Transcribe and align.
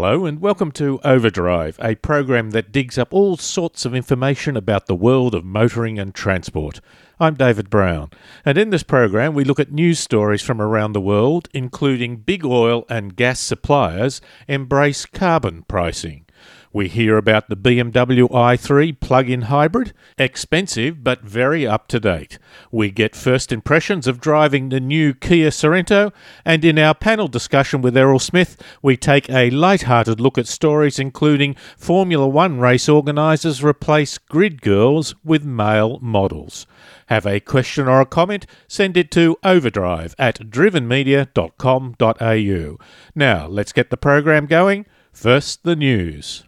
Hello, 0.00 0.26
and 0.26 0.40
welcome 0.40 0.70
to 0.70 1.00
Overdrive, 1.02 1.76
a 1.82 1.96
program 1.96 2.50
that 2.50 2.70
digs 2.70 2.98
up 2.98 3.12
all 3.12 3.36
sorts 3.36 3.84
of 3.84 3.96
information 3.96 4.56
about 4.56 4.86
the 4.86 4.94
world 4.94 5.34
of 5.34 5.44
motoring 5.44 5.98
and 5.98 6.14
transport. 6.14 6.80
I'm 7.18 7.34
David 7.34 7.68
Brown, 7.68 8.10
and 8.44 8.56
in 8.56 8.70
this 8.70 8.84
program, 8.84 9.34
we 9.34 9.42
look 9.42 9.58
at 9.58 9.72
news 9.72 9.98
stories 9.98 10.40
from 10.40 10.62
around 10.62 10.92
the 10.92 11.00
world, 11.00 11.48
including 11.52 12.18
big 12.18 12.44
oil 12.44 12.86
and 12.88 13.16
gas 13.16 13.40
suppliers 13.40 14.20
embrace 14.46 15.04
carbon 15.04 15.64
pricing. 15.66 16.26
We 16.72 16.88
hear 16.88 17.16
about 17.16 17.48
the 17.48 17.56
BMW 17.56 18.28
i3 18.30 19.00
plug 19.00 19.30
in 19.30 19.42
hybrid, 19.42 19.92
expensive 20.18 21.02
but 21.02 21.22
very 21.22 21.66
up 21.66 21.88
to 21.88 21.98
date. 21.98 22.38
We 22.70 22.90
get 22.90 23.16
first 23.16 23.52
impressions 23.52 24.06
of 24.06 24.20
driving 24.20 24.68
the 24.68 24.80
new 24.80 25.14
Kia 25.14 25.48
Sorento, 25.48 26.12
and 26.44 26.62
in 26.64 26.78
our 26.78 26.94
panel 26.94 27.28
discussion 27.28 27.80
with 27.80 27.96
Errol 27.96 28.18
Smith, 28.18 28.60
we 28.82 28.96
take 28.96 29.30
a 29.30 29.50
light-hearted 29.50 30.20
look 30.20 30.36
at 30.36 30.46
stories 30.46 30.98
including 30.98 31.56
Formula 31.76 32.28
One 32.28 32.60
race 32.60 32.88
organisers 32.88 33.64
replace 33.64 34.18
grid 34.18 34.60
girls 34.60 35.14
with 35.24 35.44
male 35.44 35.98
models. 36.02 36.66
Have 37.06 37.26
a 37.26 37.40
question 37.40 37.88
or 37.88 38.02
a 38.02 38.06
comment? 38.06 38.44
Send 38.66 38.98
it 38.98 39.10
to 39.12 39.38
overdrive 39.42 40.14
at 40.18 40.50
drivenmedia.com.au. 40.50 42.84
Now, 43.14 43.46
let's 43.46 43.72
get 43.72 43.88
the 43.88 43.96
program 43.96 44.44
going. 44.46 44.84
First, 45.12 45.64
the 45.64 45.74
news. 45.76 46.44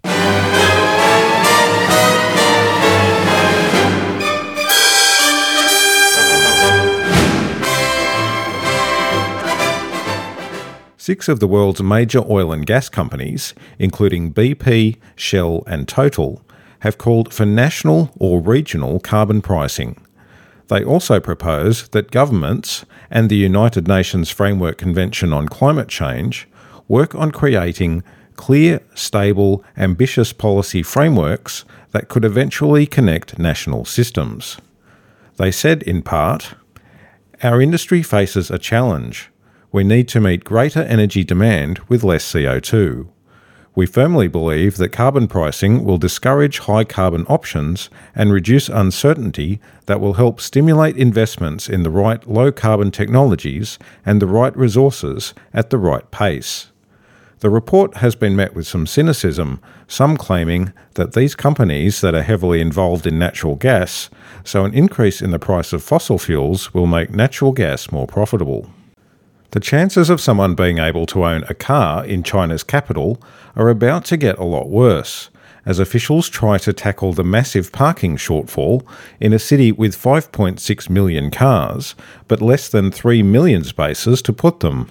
Six 10.97 11.29
of 11.29 11.41
the 11.41 11.49
world's 11.49 11.83
major 11.83 12.23
oil 12.31 12.53
and 12.53 12.65
gas 12.65 12.89
companies, 12.89 13.55
including 13.79 14.33
BP, 14.33 14.99
Shell, 15.17 15.65
and 15.67 15.89
Total, 15.89 16.41
have 16.81 16.99
called 16.99 17.35
for 17.35 17.45
national 17.45 18.11
or 18.19 18.41
regional 18.41 19.01
carbon 19.01 19.43
pricing. 19.43 19.97
They 20.69 20.85
also 20.85 21.19
propose 21.19 21.89
that 21.89 22.13
governments 22.13 22.85
and 23.11 23.29
the 23.29 23.37
United 23.37 23.89
Nations 23.89 24.31
Framework 24.31 24.79
Convention 24.79 25.33
on 25.33 25.49
Climate 25.49 25.89
Change 25.89 26.47
work 26.87 27.15
on 27.17 27.33
creating 27.33 28.05
clear, 28.41 28.81
stable, 28.95 29.63
ambitious 29.77 30.33
policy 30.33 30.83
frameworks 30.83 31.67
that 31.91 32.09
could 32.09 32.25
eventually 32.25 32.87
connect 32.87 33.39
national 33.39 33.85
systems. 33.85 34.57
They 35.37 35.51
said, 35.51 35.83
in 35.83 36.01
part, 36.01 36.55
Our 37.43 37.61
industry 37.61 38.03
faces 38.03 38.51
a 38.51 38.59
challenge. 38.59 39.29
We 39.71 39.85
need 39.85 40.09
to 40.09 40.23
meet 40.23 40.43
greater 40.45 40.81
energy 40.81 41.23
demand 41.23 41.81
with 41.81 42.03
less 42.03 42.25
CO2. 42.33 43.09
We 43.75 43.85
firmly 43.85 44.27
believe 44.27 44.79
that 44.79 44.89
carbon 44.89 45.29
pricing 45.29 45.85
will 45.85 45.99
discourage 45.99 46.61
high 46.61 46.85
carbon 46.85 47.27
options 47.29 47.91
and 48.15 48.33
reduce 48.33 48.71
uncertainty 48.71 49.61
that 49.85 50.01
will 50.01 50.15
help 50.15 50.41
stimulate 50.41 50.97
investments 50.97 51.69
in 51.69 51.83
the 51.83 51.91
right 51.91 52.27
low 52.27 52.51
carbon 52.53 52.91
technologies 52.91 53.79
and 54.07 54.19
the 54.19 54.27
right 54.27 54.57
resources 54.57 55.35
at 55.53 55.69
the 55.69 55.79
right 55.79 56.11
pace. 56.11 56.71
The 57.41 57.49
report 57.49 57.97
has 57.97 58.15
been 58.15 58.37
met 58.37 58.55
with 58.55 58.67
some 58.67 58.87
cynicism, 58.87 59.63
some 59.89 60.19
claiming 60.19 60.75
that 60.95 61.15
these 61.15 61.35
companies 61.35 62.03
that 62.03 62.15
are 62.15 62.23
heavily 62.23 62.61
involved 62.61 63.07
in 63.07 63.19
natural 63.19 63.57
gas, 63.57 64.11
so 64.45 64.67
an 64.67 64.75
increase 64.75 65.23
in 65.23 65.31
the 65.31 65.39
price 65.39 65.73
of 65.73 65.83
fossil 65.83 66.19
fuels 66.19 66.75
will 66.75 66.87
make 66.87 67.09
natural 67.11 67.53
gas 67.53 67.91
more 67.91 68.07
profitable. 68.07 68.69
The 69.53 69.61
chances 69.61 70.11
of 70.11 70.21
someone 70.21 70.55
being 70.55 70.77
able 70.77 71.07
to 71.07 71.25
own 71.25 71.45
a 71.45 71.55
car 71.55 72.05
in 72.05 72.23
China's 72.23 72.63
capital 72.63 73.23
are 73.57 73.71
about 73.71 74.05
to 74.07 74.19
get 74.19 74.39
a 74.39 74.45
lot 74.45 74.69
worse, 74.69 75.31
as 75.65 75.79
officials 75.79 76.29
try 76.29 76.59
to 76.59 76.75
tackle 76.75 77.15
the 77.15 77.25
massive 77.25 77.73
parking 77.73 78.19
shortfall 78.19 78.87
in 79.19 79.33
a 79.33 79.39
city 79.39 79.73
with 79.73 79.97
5.6 79.97 80.91
million 80.91 81.31
cars, 81.31 81.95
but 82.29 82.43
less 82.43 82.69
than 82.69 82.91
3 82.91 83.23
million 83.23 83.65
spaces 83.65 84.21
to 84.21 84.33
put 84.35 84.61
them. 84.61 84.91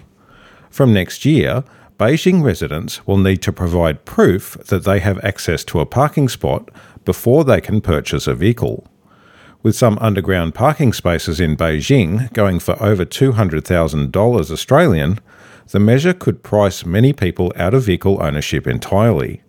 From 0.71 0.93
next 0.93 1.25
year, 1.25 1.63
Beijing 1.99 2.41
residents 2.41 3.05
will 3.05 3.17
need 3.17 3.41
to 3.41 3.51
provide 3.51 4.05
proof 4.05 4.53
that 4.67 4.85
they 4.85 5.01
have 5.01 5.21
access 5.21 5.65
to 5.65 5.81
a 5.81 5.85
parking 5.85 6.29
spot 6.29 6.71
before 7.03 7.43
they 7.43 7.59
can 7.59 7.81
purchase 7.81 8.25
a 8.25 8.33
vehicle. 8.33 8.87
With 9.63 9.75
some 9.75 9.97
underground 9.99 10.55
parking 10.55 10.93
spaces 10.93 11.41
in 11.41 11.57
Beijing 11.57 12.31
going 12.31 12.59
for 12.59 12.81
over 12.81 13.03
$200,000 13.03 14.51
Australian, 14.51 15.19
the 15.71 15.79
measure 15.81 16.13
could 16.13 16.41
price 16.41 16.85
many 16.85 17.11
people 17.11 17.51
out 17.57 17.73
of 17.73 17.83
vehicle 17.83 18.17
ownership 18.23 18.65
entirely. 18.65 19.41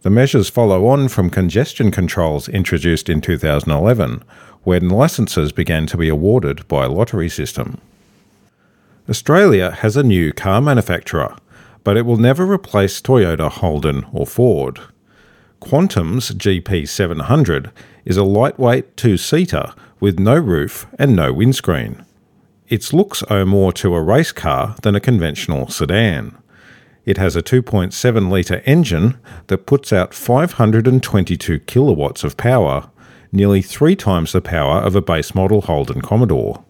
The 0.00 0.08
measures 0.08 0.48
follow 0.48 0.86
on 0.86 1.08
from 1.08 1.28
congestion 1.28 1.90
controls 1.90 2.48
introduced 2.48 3.10
in 3.10 3.20
2011, 3.20 4.24
when 4.62 4.88
licences 4.88 5.52
began 5.52 5.86
to 5.88 5.98
be 5.98 6.08
awarded 6.08 6.66
by 6.68 6.86
a 6.86 6.90
lottery 6.90 7.28
system. 7.28 7.78
Australia 9.10 9.72
has 9.72 9.94
a 9.94 10.02
new 10.02 10.32
car 10.32 10.62
manufacturer, 10.62 11.36
but 11.84 11.96
it 11.96 12.06
will 12.06 12.16
never 12.16 12.50
replace 12.50 13.00
Toyota, 13.00 13.50
Holden, 13.50 14.06
or 14.12 14.26
Ford. 14.26 14.80
Quantum's 15.60 16.30
GP700 16.32 17.70
is 18.04 18.16
a 18.16 18.24
lightweight 18.24 18.96
two 18.96 19.16
seater 19.16 19.72
with 20.00 20.18
no 20.18 20.36
roof 20.36 20.86
and 20.98 21.14
no 21.14 21.32
windscreen. 21.32 22.04
Its 22.68 22.92
looks 22.92 23.22
owe 23.30 23.44
more 23.44 23.72
to 23.74 23.94
a 23.94 24.02
race 24.02 24.32
car 24.32 24.76
than 24.82 24.96
a 24.96 25.00
conventional 25.00 25.68
sedan. 25.68 26.36
It 27.04 27.18
has 27.18 27.36
a 27.36 27.42
2.7 27.42 28.30
litre 28.30 28.62
engine 28.64 29.18
that 29.48 29.66
puts 29.66 29.92
out 29.92 30.14
522 30.14 31.60
kilowatts 31.60 32.24
of 32.24 32.36
power, 32.36 32.90
nearly 33.30 33.62
three 33.62 33.96
times 33.96 34.32
the 34.32 34.40
power 34.40 34.78
of 34.78 34.94
a 34.94 35.02
base 35.02 35.34
model 35.34 35.62
Holden 35.62 36.00
Commodore, 36.00 36.64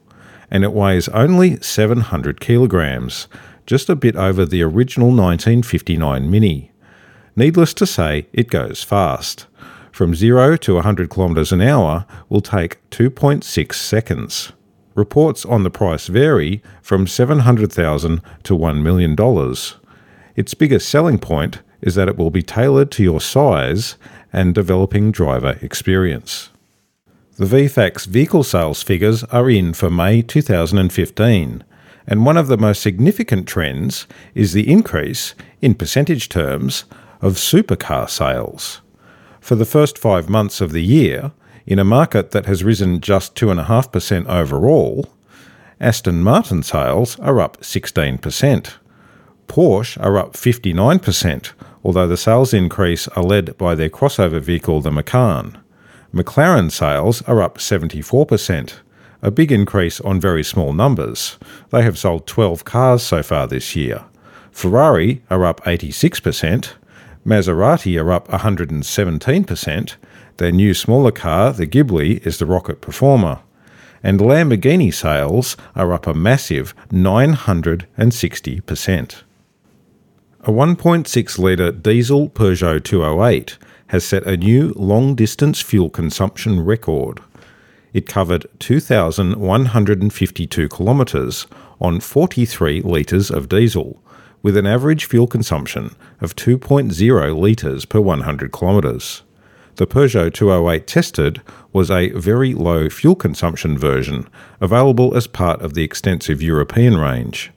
and 0.50 0.64
it 0.64 0.72
weighs 0.72 1.08
only 1.08 1.60
700 1.60 2.40
kilograms, 2.40 3.28
just 3.66 3.88
a 3.88 3.96
bit 3.96 4.16
over 4.16 4.44
the 4.44 4.62
original 4.62 5.08
1959 5.08 6.30
Mini. 6.30 6.72
Needless 7.36 7.72
to 7.74 7.86
say, 7.86 8.26
it 8.32 8.50
goes 8.50 8.82
fast. 8.82 9.46
From 9.90 10.14
0 10.14 10.56
to 10.58 10.74
100 10.74 11.08
km 11.10 11.52
an 11.52 11.60
hour 11.60 12.06
will 12.28 12.40
take 12.40 12.88
2.6 12.90 13.74
seconds. 13.74 14.52
Reports 14.94 15.44
on 15.44 15.62
the 15.62 15.70
price 15.70 16.06
vary 16.06 16.62
from 16.82 17.06
$700,000 17.06 18.22
to 18.42 18.56
$1 18.56 18.82
million. 18.82 19.16
Its 20.36 20.54
biggest 20.54 20.88
selling 20.88 21.18
point 21.18 21.60
is 21.80 21.94
that 21.94 22.08
it 22.08 22.16
will 22.16 22.30
be 22.30 22.42
tailored 22.42 22.90
to 22.92 23.02
your 23.02 23.20
size 23.20 23.96
and 24.32 24.54
developing 24.54 25.10
driver 25.10 25.58
experience. 25.60 26.50
The 27.36 27.44
VFACTS 27.46 28.06
vehicle 28.06 28.44
sales 28.44 28.82
figures 28.82 29.24
are 29.24 29.48
in 29.48 29.72
for 29.72 29.90
May 29.90 30.22
2015, 30.22 31.64
and 32.06 32.26
one 32.26 32.36
of 32.36 32.48
the 32.48 32.56
most 32.56 32.82
significant 32.82 33.46
trends 33.46 34.06
is 34.34 34.52
the 34.52 34.70
increase, 34.70 35.34
in 35.60 35.74
percentage 35.74 36.28
terms, 36.28 36.84
of 37.20 37.34
supercar 37.34 38.08
sales. 38.08 38.80
For 39.40 39.54
the 39.54 39.64
first 39.64 39.98
five 39.98 40.28
months 40.28 40.60
of 40.60 40.72
the 40.72 40.82
year, 40.82 41.32
in 41.66 41.78
a 41.78 41.84
market 41.84 42.32
that 42.32 42.46
has 42.46 42.64
risen 42.64 43.00
just 43.00 43.34
2.5% 43.36 44.26
overall, 44.26 45.08
Aston 45.80 46.22
Martin 46.22 46.62
sales 46.62 47.18
are 47.20 47.40
up 47.40 47.60
16%. 47.60 48.74
Porsche 49.48 50.00
are 50.00 50.16
up 50.16 50.34
59%, 50.34 51.52
although 51.84 52.06
the 52.06 52.16
sales 52.16 52.54
increase 52.54 53.08
are 53.08 53.22
led 53.22 53.56
by 53.58 53.74
their 53.74 53.90
crossover 53.90 54.40
vehicle, 54.40 54.80
the 54.80 54.90
Macan. 54.90 55.58
McLaren 56.14 56.70
sales 56.70 57.22
are 57.22 57.42
up 57.42 57.58
74%, 57.58 58.74
a 59.22 59.30
big 59.30 59.52
increase 59.52 60.00
on 60.00 60.20
very 60.20 60.42
small 60.42 60.72
numbers. 60.72 61.38
They 61.70 61.82
have 61.82 61.96
sold 61.96 62.26
12 62.26 62.64
cars 62.64 63.02
so 63.02 63.22
far 63.22 63.46
this 63.46 63.76
year. 63.76 64.04
Ferrari 64.50 65.22
are 65.30 65.46
up 65.46 65.60
86%, 65.62 66.72
Maserati 67.24 68.00
are 68.00 68.12
up 68.12 68.26
117%, 68.28 69.94
their 70.38 70.50
new 70.50 70.74
smaller 70.74 71.12
car, 71.12 71.52
the 71.52 71.68
Ghibli, 71.68 72.26
is 72.26 72.38
the 72.38 72.46
rocket 72.46 72.80
performer. 72.80 73.38
And 74.02 74.18
Lamborghini 74.18 74.92
sales 74.92 75.56
are 75.76 75.92
up 75.92 76.08
a 76.08 76.14
massive 76.14 76.74
960%. 76.88 79.22
A 80.44 80.50
1.6 80.50 81.38
litre 81.38 81.70
diesel 81.70 82.28
Peugeot 82.28 82.82
208 82.82 83.58
has 83.86 84.04
set 84.04 84.26
a 84.26 84.36
new 84.36 84.72
long 84.74 85.14
distance 85.14 85.60
fuel 85.60 85.88
consumption 85.88 86.64
record 86.64 87.20
it 87.92 88.08
covered 88.08 88.46
2,152 88.58 90.68
kilometres 90.68 91.46
on 91.80 92.00
43 92.00 92.82
litres 92.82 93.30
of 93.30 93.48
diesel, 93.48 94.02
with 94.42 94.56
an 94.56 94.66
average 94.66 95.04
fuel 95.04 95.26
consumption 95.26 95.94
of 96.20 96.36
2.0 96.36 97.38
litres 97.38 97.84
per 97.84 98.00
100 98.00 98.52
kilometres. 98.52 99.22
The 99.76 99.86
Peugeot 99.86 100.34
208 100.34 100.86
tested 100.86 101.40
was 101.72 101.90
a 101.90 102.10
very 102.10 102.52
low 102.52 102.90
fuel 102.90 103.14
consumption 103.14 103.78
version, 103.78 104.28
available 104.60 105.16
as 105.16 105.26
part 105.26 105.62
of 105.62 105.72
the 105.72 105.82
extensive 105.82 106.42
European 106.42 106.98
range. 106.98 107.50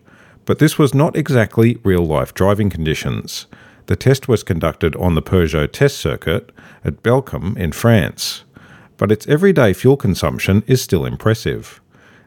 But 0.46 0.60
this 0.60 0.78
was 0.78 0.94
not 0.94 1.18
exactly 1.18 1.78
real 1.84 2.06
life 2.06 2.34
driving 2.34 2.70
conditions. 2.70 3.48
The 3.88 3.98
test 3.98 4.30
was 4.30 4.44
conducted 4.44 4.96
on 4.96 5.16
the 5.16 5.22
Peugeot 5.22 5.74
test 5.74 5.98
circuit 5.98 6.54
at 6.86 7.04
Belchamp 7.04 7.58
in 7.58 7.74
France, 7.74 8.45
but 8.98 9.12
its 9.12 9.28
everyday 9.28 9.74
fuel 9.74 9.98
consumption 9.98 10.64
is 10.68 10.82
still 10.82 11.06
impressive. 11.06 11.82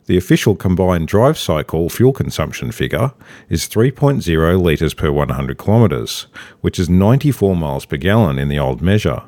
The 0.07 0.17
official 0.17 0.57
combined 0.57 1.07
drive 1.07 1.37
cycle 1.37 1.91
fuel 1.91 2.15
consumption 2.15 2.73
figure 2.73 3.13
is 3.51 3.69
3.0 3.69 4.63
litres 4.63 4.95
per 4.95 5.13
100 5.13 5.59
kilometres, 5.59 6.29
which 6.63 6.79
is 6.79 6.89
94 6.89 7.55
miles 7.55 7.85
per 7.85 7.99
gallon 7.99 8.39
in 8.39 8.49
the 8.49 8.59
old 8.59 8.81
measure. 8.81 9.25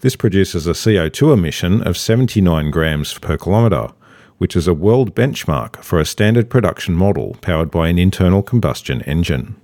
This 0.00 0.16
produces 0.16 0.66
a 0.66 0.72
CO2 0.72 1.32
emission 1.32 1.80
of 1.82 1.96
79 1.96 2.70
grams 2.70 3.16
per 3.18 3.38
kilometre, 3.38 3.92
which 4.36 4.54
is 4.56 4.66
a 4.66 4.74
world 4.74 5.14
benchmark 5.14 5.76
for 5.76 5.98
a 5.98 6.04
standard 6.04 6.50
production 6.50 6.94
model 6.94 7.36
powered 7.40 7.70
by 7.70 7.88
an 7.88 7.98
internal 7.98 8.42
combustion 8.42 9.00
engine. 9.02 9.56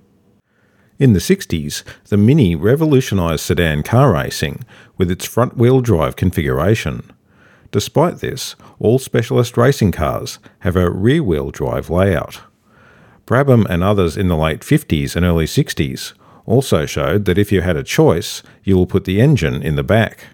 In 0.99 1.13
the 1.13 1.19
60s, 1.19 1.83
the 2.09 2.17
Mini 2.17 2.55
revolutionised 2.55 3.45
sedan 3.45 3.83
car 3.83 4.11
racing 4.11 4.65
with 4.97 5.09
its 5.09 5.25
front 5.25 5.55
wheel 5.55 5.79
drive 5.79 6.17
configuration. 6.17 7.09
Despite 7.71 8.17
this, 8.17 8.57
all 8.79 8.99
specialist 8.99 9.55
racing 9.55 9.93
cars 9.93 10.39
have 10.59 10.75
a 10.75 10.91
rear 10.91 11.23
wheel 11.23 11.51
drive 11.51 11.89
layout. 11.89 12.41
Brabham 13.25 13.65
and 13.69 13.81
others 13.81 14.17
in 14.17 14.27
the 14.27 14.35
late 14.35 14.59
50s 14.59 15.15
and 15.15 15.25
early 15.25 15.45
60s 15.45 16.11
also 16.45 16.85
showed 16.85 17.23
that 17.23 17.37
if 17.37 17.49
you 17.49 17.61
had 17.61 17.77
a 17.77 17.83
choice, 17.83 18.43
you 18.65 18.75
will 18.75 18.87
put 18.87 19.05
the 19.05 19.21
engine 19.21 19.63
in 19.63 19.77
the 19.77 19.83
back. 19.83 20.25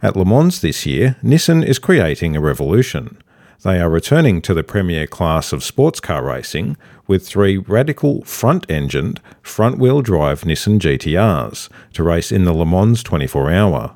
At 0.00 0.16
Le 0.16 0.24
Mans 0.24 0.62
this 0.62 0.86
year, 0.86 1.16
Nissan 1.22 1.62
is 1.62 1.78
creating 1.78 2.34
a 2.34 2.40
revolution. 2.40 3.20
They 3.62 3.78
are 3.78 3.90
returning 3.90 4.40
to 4.42 4.54
the 4.54 4.64
premier 4.64 5.06
class 5.06 5.52
of 5.52 5.62
sports 5.62 6.00
car 6.00 6.24
racing 6.24 6.78
with 7.06 7.28
three 7.28 7.58
radical 7.58 8.22
front 8.24 8.64
engined, 8.70 9.20
front 9.42 9.76
wheel 9.76 10.00
drive 10.00 10.42
Nissan 10.42 10.78
GTRs 10.78 11.68
to 11.92 12.02
race 12.02 12.32
in 12.32 12.46
the 12.46 12.54
Le 12.54 12.64
Mans 12.64 13.02
24 13.02 13.50
hour. 13.50 13.94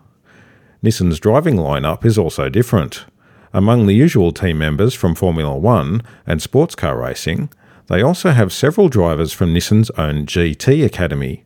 Nissan's 0.83 1.19
driving 1.19 1.57
lineup 1.57 2.05
is 2.05 2.19
also 2.19 2.51
different. 2.51 3.07
Among 3.55 3.87
the 3.87 3.95
usual 3.95 4.33
team 4.33 4.59
members 4.59 4.93
from 4.93 5.15
Formula 5.15 5.57
One 5.57 6.03
and 6.27 6.43
sports 6.43 6.75
car 6.75 6.99
racing, 6.99 7.49
they 7.87 8.03
also 8.03 8.33
have 8.33 8.53
several 8.53 8.91
drivers 8.91 9.33
from 9.33 9.55
Nissan's 9.55 9.91
own 9.93 10.27
GT 10.27 10.85
Academy. 10.85 11.45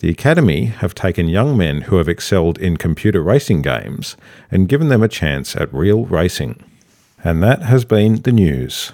The 0.00 0.10
Academy 0.10 0.64
have 0.64 0.92
taken 0.92 1.28
young 1.28 1.56
men 1.56 1.82
who 1.82 1.98
have 1.98 2.08
excelled 2.08 2.58
in 2.58 2.78
computer 2.78 3.22
racing 3.22 3.62
games 3.62 4.16
and 4.50 4.68
given 4.68 4.88
them 4.88 5.04
a 5.04 5.08
chance 5.08 5.54
at 5.54 5.72
real 5.72 6.04
racing. 6.06 6.64
And 7.22 7.42
that 7.42 7.62
has 7.62 7.84
been 7.84 8.22
the 8.22 8.32
news. 8.32 8.92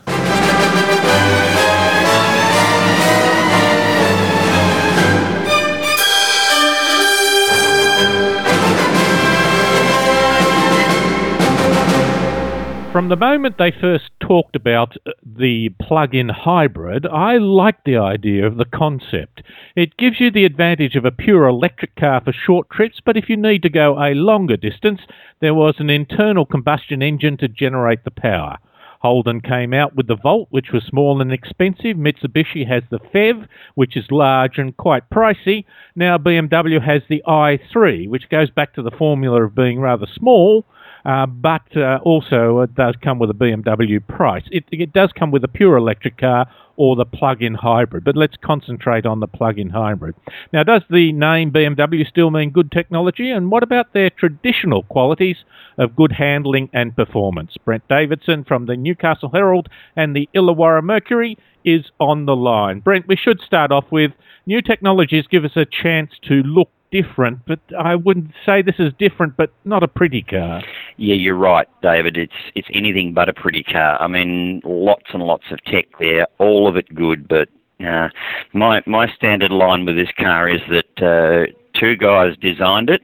From 12.97 13.11
the 13.11 13.17
moment 13.17 13.59
they 13.59 13.73
first 13.73 14.09
talked 14.21 14.57
about 14.57 14.97
uh, 15.07 15.11
the 15.23 15.69
plug 15.79 16.15
in 16.15 16.31
hybrid, 16.31 17.07
I 17.07 17.37
liked 17.37 17.85
the 17.85 17.99
idea 17.99 18.47
of 18.47 18.57
the 18.57 18.65
concept. 18.65 19.43
It 19.75 19.99
gives 19.99 20.19
you 20.19 20.31
the 20.31 20.47
advantage 20.47 20.97
of 20.97 21.05
a 21.05 21.11
pure 21.11 21.47
electric 21.47 21.95
car 21.97 22.23
for 22.23 22.33
short 22.33 22.71
trips, 22.71 23.03
but 23.05 23.19
if 23.19 23.29
you 23.29 23.37
need 23.37 23.63
to 23.65 23.69
go 23.69 24.03
a 24.03 24.15
longer 24.15 24.57
distance, 24.57 25.03
there 25.41 25.53
was 25.53 25.75
an 25.79 25.91
internal 25.91 26.47
combustion 26.47 27.03
engine 27.03 27.37
to 27.37 27.49
generate 27.49 28.05
the 28.05 28.11
power. 28.11 28.57
Holden 29.01 29.43
came 29.43 29.75
out 29.75 29.95
with 29.95 30.07
the 30.07 30.17
Volt, 30.17 30.49
which 30.49 30.73
was 30.73 30.83
small 30.85 31.21
and 31.21 31.31
expensive. 31.31 31.99
Mitsubishi 31.99 32.67
has 32.67 32.83
the 32.89 32.99
PHEV, 32.99 33.47
which 33.75 33.95
is 33.95 34.11
large 34.11 34.57
and 34.57 34.75
quite 34.75 35.11
pricey. 35.11 35.67
Now 35.95 36.17
BMW 36.17 36.83
has 36.83 37.03
the 37.11 37.23
i3, 37.27 38.09
which 38.09 38.31
goes 38.31 38.49
back 38.49 38.73
to 38.73 38.83
the 38.83 38.91
formula 38.91 39.45
of 39.45 39.55
being 39.55 39.81
rather 39.81 40.07
small 40.07 40.65
uh, 41.07 41.25
but 41.25 41.63
uh, 41.77 42.01
also 42.03 42.61
it 42.61 42.75
does 42.75 42.97
come 43.01 43.19
with 43.21 43.31
a 43.31 43.35
BMW 43.35 44.05
price. 44.07 44.43
It, 44.51 44.65
it 44.73 44.93
does 44.93 45.13
come 45.13 45.31
with 45.31 45.45
a 45.45 45.49
pure 45.49 45.77
electric 45.77 46.19
car 46.19 46.47
or 46.77 46.97
the 46.97 47.05
plug-in 47.05 47.55
hybrid, 47.55 48.05
but 48.05 48.17
let's 48.17 48.37
concentrate 48.45 49.07
on 49.07 49.21
the 49.21 49.27
plug-in 49.29 49.71
hybrid. 49.71 50.15
Now, 50.53 50.65
does 50.65 50.83
the 50.91 51.13
name 51.13 51.53
BMW 51.53 52.07
still 52.07 52.31
mean 52.31 52.51
good 52.51 52.71
technology? 52.71 53.31
And 53.31 53.51
what 53.51 53.63
about 53.63 53.93
their 53.93 54.11
traditional 54.11 54.83
qualities 54.83 55.37
of 55.79 55.97
good 55.97 56.13
handling 56.13 56.69
and 56.73 56.95
performance? 56.95 57.57
Brent 57.65 57.87
Davidson 57.89 58.45
from 58.45 58.67
the 58.67 58.77
Newcastle 58.77 59.31
Herald 59.33 59.69
and 59.95 60.15
the 60.15 60.29
Illawarra 60.35 60.83
Mercury 60.83 61.39
is 61.65 61.87
on 62.01 62.27
the 62.27 62.37
line. 62.37 62.81
Brent, 62.81 63.09
we 63.09 63.17
should 63.17 63.41
start 63.41 63.73
off 63.73 63.87
with 63.91 64.11
new 64.45 64.61
technologies 64.61 65.27
give 65.29 65.45
us 65.45 65.57
a 65.57 65.65
chance 65.65 66.13
to 66.29 66.35
look 66.43 66.71
different, 66.91 67.41
but 67.47 67.61
I 67.79 67.95
wouldn't 67.95 68.33
say 68.45 68.63
this 68.63 68.77
is 68.79 68.93
different, 68.99 69.37
but 69.37 69.51
not 69.65 69.83
a 69.83 69.89
pretty 69.89 70.23
car. 70.23 70.63
Yeah, 70.97 71.15
you're 71.15 71.37
right, 71.37 71.69
David. 71.83 72.17
It's 72.17 72.33
it's 72.55 72.69
anything 72.73 73.15
but 73.15 73.29
a 73.29 73.33
pretty 73.33 73.63
car. 73.63 74.01
I 74.01 74.07
mean, 74.07 74.61
lots 74.65 75.07
and 75.13 75.23
lots 75.23 75.45
of 75.51 75.63
tech 75.65 75.87
there, 75.99 76.27
all 76.39 76.69
of 76.69 76.77
it 76.77 76.95
good, 76.95 77.29
but 77.29 77.49
uh, 77.85 78.09
my 78.53 78.83
my 78.87 79.09
standard 79.13 79.51
line 79.51 79.85
with 79.85 79.97
this 79.97 80.11
car 80.19 80.49
is 80.49 80.61
that 80.71 81.03
uh, 81.03 81.53
two 81.79 81.97
guys 81.97 82.37
designed 82.41 82.91
it. 82.91 83.03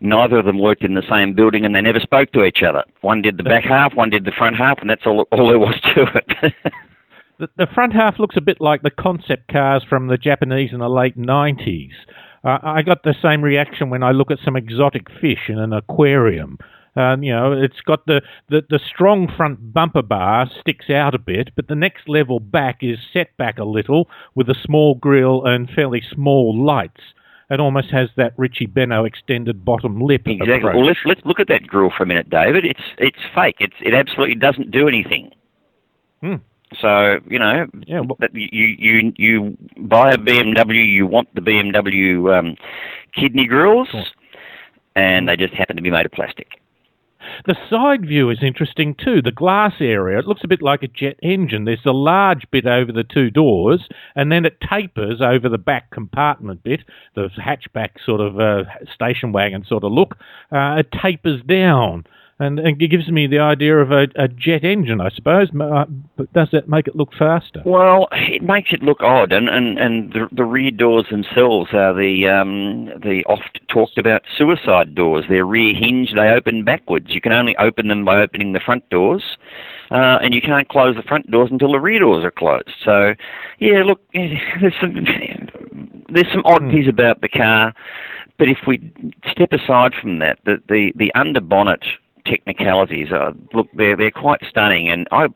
Neither 0.00 0.38
of 0.38 0.44
them 0.44 0.58
worked 0.58 0.82
in 0.82 0.94
the 0.94 1.08
same 1.08 1.32
building, 1.34 1.64
and 1.64 1.74
they 1.74 1.80
never 1.80 2.00
spoke 2.00 2.32
to 2.32 2.44
each 2.44 2.62
other. 2.62 2.84
One 3.00 3.22
did 3.22 3.38
the 3.38 3.42
back 3.42 3.64
half, 3.64 3.94
one 3.94 4.10
did 4.10 4.24
the 4.24 4.32
front 4.32 4.56
half, 4.56 4.78
and 4.80 4.90
that's 4.90 5.06
all 5.06 5.22
all 5.32 5.48
there 5.48 5.58
was 5.58 5.80
to 5.94 6.02
it. 6.14 6.54
the, 7.38 7.48
the 7.56 7.66
front 7.74 7.92
half 7.92 8.18
looks 8.18 8.36
a 8.36 8.42
bit 8.42 8.60
like 8.60 8.82
the 8.82 8.90
concept 8.90 9.48
cars 9.48 9.82
from 9.88 10.08
the 10.08 10.18
Japanese 10.18 10.72
in 10.72 10.80
the 10.80 10.88
late 10.88 11.16
90s. 11.16 11.92
Uh, 12.44 12.58
I 12.62 12.82
got 12.82 13.02
the 13.02 13.14
same 13.22 13.42
reaction 13.42 13.90
when 13.90 14.02
I 14.02 14.10
look 14.10 14.30
at 14.30 14.38
some 14.44 14.56
exotic 14.56 15.08
fish 15.20 15.48
in 15.48 15.58
an 15.58 15.72
aquarium. 15.72 16.58
Um, 16.96 17.22
you 17.22 17.32
know, 17.34 17.52
it's 17.52 17.80
got 17.80 18.06
the, 18.06 18.22
the, 18.48 18.62
the 18.68 18.78
strong 18.78 19.32
front 19.36 19.72
bumper 19.72 20.02
bar 20.02 20.48
sticks 20.60 20.90
out 20.90 21.14
a 21.14 21.18
bit, 21.18 21.50
but 21.56 21.66
the 21.66 21.74
next 21.74 22.08
level 22.08 22.38
back 22.38 22.78
is 22.82 22.98
set 23.12 23.36
back 23.36 23.58
a 23.58 23.64
little 23.64 24.08
with 24.34 24.48
a 24.48 24.54
small 24.54 24.94
grille 24.94 25.44
and 25.44 25.68
fairly 25.68 26.02
small 26.12 26.56
lights. 26.56 27.00
It 27.50 27.60
almost 27.60 27.90
has 27.90 28.08
that 28.16 28.32
Richie 28.36 28.66
Benaud 28.66 29.06
extended 29.06 29.64
bottom 29.64 30.00
lip. 30.00 30.22
Exactly. 30.26 30.54
Approach. 30.56 30.74
Well, 30.74 30.86
let's 30.86 31.00
let's 31.04 31.20
look 31.24 31.40
at 31.40 31.48
that 31.48 31.66
grill 31.66 31.90
for 31.94 32.04
a 32.04 32.06
minute, 32.06 32.30
David. 32.30 32.64
It's 32.64 32.80
it's 32.96 33.18
fake. 33.34 33.56
It's 33.60 33.74
it 33.80 33.92
absolutely 33.92 34.36
doesn't 34.36 34.70
do 34.70 34.88
anything. 34.88 35.30
Hmm. 36.22 36.36
So 36.80 37.20
you 37.28 37.38
know, 37.38 37.66
yeah, 37.86 38.00
well, 38.00 38.18
you 38.32 38.76
you 38.78 39.12
you 39.16 39.58
buy 39.78 40.12
a 40.12 40.18
BMW, 40.18 40.86
you 40.86 41.06
want 41.06 41.34
the 41.34 41.40
BMW 41.40 42.38
um, 42.38 42.56
kidney 43.14 43.46
grills, 43.46 43.88
and 44.94 45.28
they 45.28 45.36
just 45.36 45.54
happen 45.54 45.76
to 45.76 45.82
be 45.82 45.90
made 45.90 46.06
of 46.06 46.12
plastic. 46.12 46.60
The 47.46 47.56
side 47.70 48.06
view 48.06 48.30
is 48.30 48.42
interesting 48.42 48.94
too. 48.94 49.22
The 49.22 49.32
glass 49.32 49.74
area, 49.80 50.18
it 50.18 50.26
looks 50.26 50.44
a 50.44 50.48
bit 50.48 50.62
like 50.62 50.82
a 50.82 50.88
jet 50.88 51.16
engine. 51.22 51.64
There's 51.64 51.84
a 51.86 51.92
large 51.92 52.44
bit 52.50 52.66
over 52.66 52.92
the 52.92 53.04
two 53.04 53.30
doors, 53.30 53.88
and 54.14 54.30
then 54.30 54.44
it 54.44 54.60
tapers 54.60 55.20
over 55.20 55.48
the 55.48 55.58
back 55.58 55.90
compartment 55.90 56.62
bit, 56.62 56.80
the 57.14 57.28
hatchback 57.38 57.90
sort 58.04 58.20
of 58.20 58.38
uh, 58.38 58.64
station 58.92 59.32
wagon 59.32 59.64
sort 59.64 59.84
of 59.84 59.92
look. 59.92 60.16
Uh, 60.52 60.76
it 60.78 60.92
tapers 60.92 61.42
down 61.42 62.04
and, 62.38 62.58
and 62.58 62.82
it 62.82 62.88
gives 62.88 63.08
me 63.08 63.26
the 63.26 63.38
idea 63.38 63.76
of 63.78 63.92
a, 63.92 64.08
a 64.16 64.26
jet 64.26 64.64
engine, 64.64 65.00
I 65.00 65.10
suppose. 65.10 65.48
Uh, 65.50 65.84
but 66.16 66.32
does 66.32 66.48
that 66.52 66.68
make 66.68 66.88
it 66.88 66.96
look 66.96 67.10
faster? 67.16 67.62
Well, 67.64 68.08
it 68.12 68.42
makes 68.42 68.72
it 68.72 68.82
look 68.82 69.02
odd, 69.02 69.32
and 69.32 69.48
and, 69.48 69.78
and 69.78 70.12
the, 70.12 70.28
the 70.32 70.44
rear 70.44 70.72
doors 70.72 71.06
themselves 71.10 71.70
are 71.72 71.94
the 71.94 72.26
um, 72.28 72.86
the 73.00 73.22
oft 73.26 73.60
talked 73.68 73.98
about 73.98 74.22
suicide 74.36 74.94
doors. 74.94 75.24
They're 75.28 75.46
rear 75.46 75.74
hinge; 75.74 76.12
they 76.14 76.28
open 76.28 76.64
backwards. 76.64 77.06
You 77.10 77.20
can 77.20 77.32
only 77.32 77.56
open 77.56 77.86
them 77.88 78.04
by 78.04 78.20
opening 78.20 78.52
the 78.52 78.60
front 78.60 78.88
doors. 78.90 79.36
Uh, 79.90 80.18
and 80.22 80.34
you 80.34 80.40
can't 80.40 80.68
close 80.68 80.96
the 80.96 81.02
front 81.02 81.30
doors 81.30 81.50
until 81.52 81.70
the 81.70 81.78
rear 81.78 82.00
doors 82.00 82.24
are 82.24 82.30
closed. 82.30 82.70
So, 82.84 83.14
yeah, 83.60 83.84
look, 83.84 84.00
there's 84.12 84.74
some 84.80 84.94
there's 86.08 86.32
some 86.32 86.42
oddities 86.44 86.84
hmm. 86.84 86.90
about 86.90 87.20
the 87.20 87.28
car, 87.28 87.74
but 88.38 88.48
if 88.48 88.58
we 88.66 88.92
step 89.30 89.52
aside 89.52 89.92
from 90.00 90.18
that, 90.18 90.38
the 90.44 90.60
the, 90.68 90.92
the 90.96 91.14
under 91.14 91.40
bonnet 91.40 91.84
technicalities. 92.24 93.12
Uh, 93.12 93.32
look, 93.52 93.68
they're 93.74 93.96
they're 93.96 94.10
quite 94.10 94.40
stunning, 94.48 94.88
and 94.88 95.06
I 95.12 95.28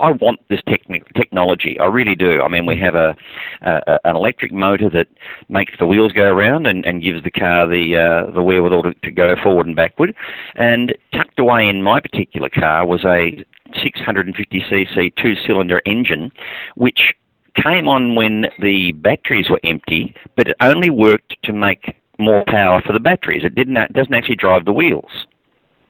I 0.00 0.12
want 0.12 0.40
this 0.48 0.60
techni- 0.62 1.04
technology. 1.14 1.78
I 1.80 1.86
really 1.86 2.14
do. 2.14 2.40
I 2.42 2.48
mean, 2.48 2.66
we 2.66 2.76
have 2.78 2.94
a, 2.94 3.16
a, 3.62 3.98
an 4.04 4.16
electric 4.16 4.52
motor 4.52 4.88
that 4.90 5.08
makes 5.48 5.72
the 5.78 5.86
wheels 5.86 6.12
go 6.12 6.32
around 6.32 6.66
and, 6.66 6.86
and 6.86 7.02
gives 7.02 7.22
the 7.22 7.30
car 7.30 7.66
the 7.66 7.96
uh, 7.96 8.30
the 8.30 8.42
wherewithal 8.42 8.84
to, 8.84 8.94
to 8.94 9.10
go 9.10 9.34
forward 9.42 9.66
and 9.66 9.76
backward. 9.76 10.14
And 10.54 10.96
tucked 11.12 11.38
away 11.38 11.68
in 11.68 11.82
my 11.82 12.00
particular 12.00 12.48
car 12.48 12.86
was 12.86 13.04
a 13.04 13.44
650cc 13.74 15.16
two-cylinder 15.16 15.82
engine, 15.84 16.32
which 16.76 17.14
came 17.54 17.88
on 17.88 18.14
when 18.14 18.46
the 18.60 18.92
batteries 18.92 19.50
were 19.50 19.60
empty, 19.64 20.14
but 20.36 20.48
it 20.48 20.56
only 20.60 20.90
worked 20.90 21.36
to 21.42 21.52
make 21.52 21.96
more 22.18 22.44
power 22.46 22.80
for 22.82 22.92
the 22.92 23.00
batteries. 23.00 23.44
It 23.44 23.54
didn't. 23.54 23.76
It 23.76 23.92
doesn't 23.92 24.14
actually 24.14 24.36
drive 24.36 24.64
the 24.64 24.72
wheels. 24.72 25.26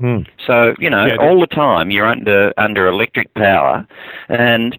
Mm. 0.01 0.27
So 0.47 0.75
you 0.79 0.91
know, 0.91 1.07
yeah, 1.07 1.17
all 1.17 1.41
the 1.41 1.47
time 1.47 1.91
you're 1.91 2.07
under 2.07 2.53
under 2.57 2.87
electric 2.87 3.33
power, 3.35 3.87
and 4.29 4.79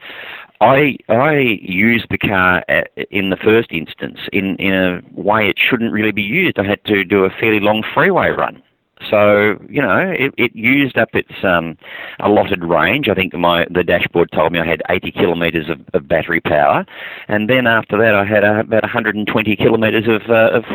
I 0.62 0.98
I 1.10 1.60
used 1.62 2.08
the 2.10 2.18
car 2.18 2.64
at, 2.70 2.92
in 3.12 3.30
the 3.30 3.38
first 3.38 3.72
instance 3.72 4.20
in 4.32 4.56
in 4.58 4.74
a 4.74 5.02
way 5.14 5.50
it 5.50 5.58
shouldn't 5.60 5.92
really 5.92 6.12
be 6.12 6.22
used. 6.22 6.58
I 6.58 6.64
had 6.64 6.84
to 6.86 7.04
do 7.04 7.26
a 7.26 7.30
fairly 7.30 7.60
long 7.60 7.84
freeway 7.94 8.30
run. 8.30 8.62
So 9.10 9.58
you 9.70 9.82
know, 9.82 9.98
it, 9.98 10.34
it 10.38 10.56
used 10.56 10.98
up 10.98 11.16
its 11.16 11.32
um, 11.44 11.78
allotted 12.20 12.64
range. 12.64 13.08
I 13.08 13.14
think 13.14 13.34
my 13.34 13.66
the 13.70 13.84
dashboard 13.84 14.32
told 14.32 14.52
me 14.52 14.60
I 14.60 14.66
had 14.66 14.82
80 14.90 15.12
kilometres 15.12 15.70
of, 15.70 15.82
of 15.94 16.08
battery 16.08 16.42
power, 16.42 16.86
and 17.30 17.50
then 17.50 17.66
after 17.66 17.98
that 17.98 18.14
I 18.14 18.26
had 18.26 18.44
uh, 18.44 18.60
about 18.60 18.84
120 18.84 19.56
kilometres 19.56 20.08
of, 20.08 20.30
uh, 20.30 20.60
of 20.60 20.66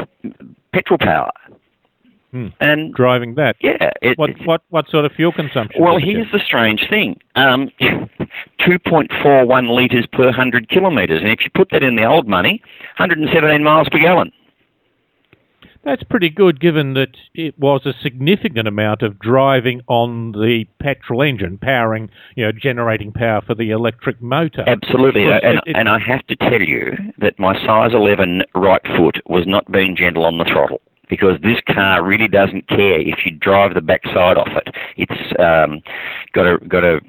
petrol 0.72 0.98
power. 0.98 1.30
Hmm. 2.35 2.49
And 2.59 2.93
Driving 2.93 3.37
that. 3.37 3.55
yeah, 3.61 3.93
it, 4.03 4.19
What 4.19 4.31
what 4.45 4.62
what 4.71 4.88
sort 4.91 5.05
of 5.05 5.12
fuel 5.12 5.31
consumption? 5.31 5.81
well, 5.81 5.99
here's 5.99 6.26
the 6.33 6.41
strange 6.41 6.88
thing: 6.91 7.21
um, 7.37 7.71
2.41 8.59 9.71
litres 9.71 10.05
per 10.11 10.25
100 10.25 10.69
kilometres, 10.69 11.21
and 11.21 11.31
if 11.31 11.45
you 11.45 11.50
put 11.55 11.69
that 11.71 11.85
in 11.85 11.95
the 11.95 12.05
old 12.05 12.26
money, 12.26 12.61
117 12.99 13.62
miles 13.62 13.88
per 13.88 13.99
gallon. 14.00 14.33
That's 15.85 16.03
pretty 16.03 16.31
good, 16.31 16.61
given 16.61 16.95
that 16.95 17.11
it 17.35 17.57
was 17.59 17.83
a 17.85 17.93
significant 18.03 18.67
amount 18.67 19.03
of 19.03 19.19
driving 19.21 19.83
on 19.87 20.33
the 20.33 20.64
petrol 20.81 21.21
engine, 21.23 21.59
powering, 21.59 22.09
you 22.37 22.45
know, 22.47 22.53
generating 22.53 23.12
power 23.12 23.43
for 23.43 23.55
the 23.55 23.71
electric 23.71 24.21
motor. 24.23 24.64
Absolutely, 24.67 25.25
and, 25.25 25.35
it- 25.59 25.62
it- 25.67 25.76
and 25.76 25.88
I 25.88 25.99
have 25.99 26.26
to 26.29 26.37
tell 26.37 26.61
you 26.62 26.97
that 27.19 27.38
my 27.38 27.55
size 27.64 27.93
11 27.93 28.43
right 28.55 28.81
foot 28.97 29.21
was 29.26 29.47
not 29.47 29.71
being 29.71 29.95
gentle 29.95 30.25
on 30.25 30.38
the 30.38 30.45
throttle. 30.45 30.81
Because 31.08 31.40
this 31.42 31.61
car 31.66 32.02
really 32.02 32.28
doesn't 32.28 32.68
care 32.68 33.00
if 33.00 33.26
you 33.26 33.32
drive 33.32 33.75
the 33.75 33.82
backside 33.82 34.37
off 34.37 34.49
it. 34.49 34.75
It's 34.96 35.32
um, 35.38 35.82
got 36.32 36.46
a 36.46 36.58
got 36.66 36.84
a 36.84 37.00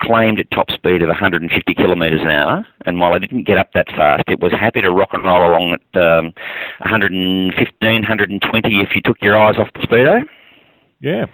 claimed 0.00 0.44
top 0.50 0.70
speed 0.70 1.02
of 1.02 1.08
150 1.08 1.74
kilometres 1.74 2.22
an 2.22 2.30
hour, 2.30 2.66
and 2.86 2.98
while 2.98 3.12
I 3.12 3.18
didn't 3.18 3.44
get 3.44 3.58
up 3.58 3.72
that 3.74 3.88
fast, 3.88 4.24
it 4.28 4.40
was 4.40 4.52
happy 4.52 4.80
to 4.80 4.90
rock 4.90 5.10
and 5.12 5.24
roll 5.24 5.48
along 5.48 5.72
at 5.72 6.02
um, 6.02 6.32
115, 6.78 7.78
120 7.80 8.80
if 8.80 8.94
you 8.94 9.02
took 9.02 9.22
your 9.22 9.38
eyes 9.38 9.56
off 9.56 9.72
the 9.74 9.80
speedo. 9.80 10.24
Yeah. 11.00 11.26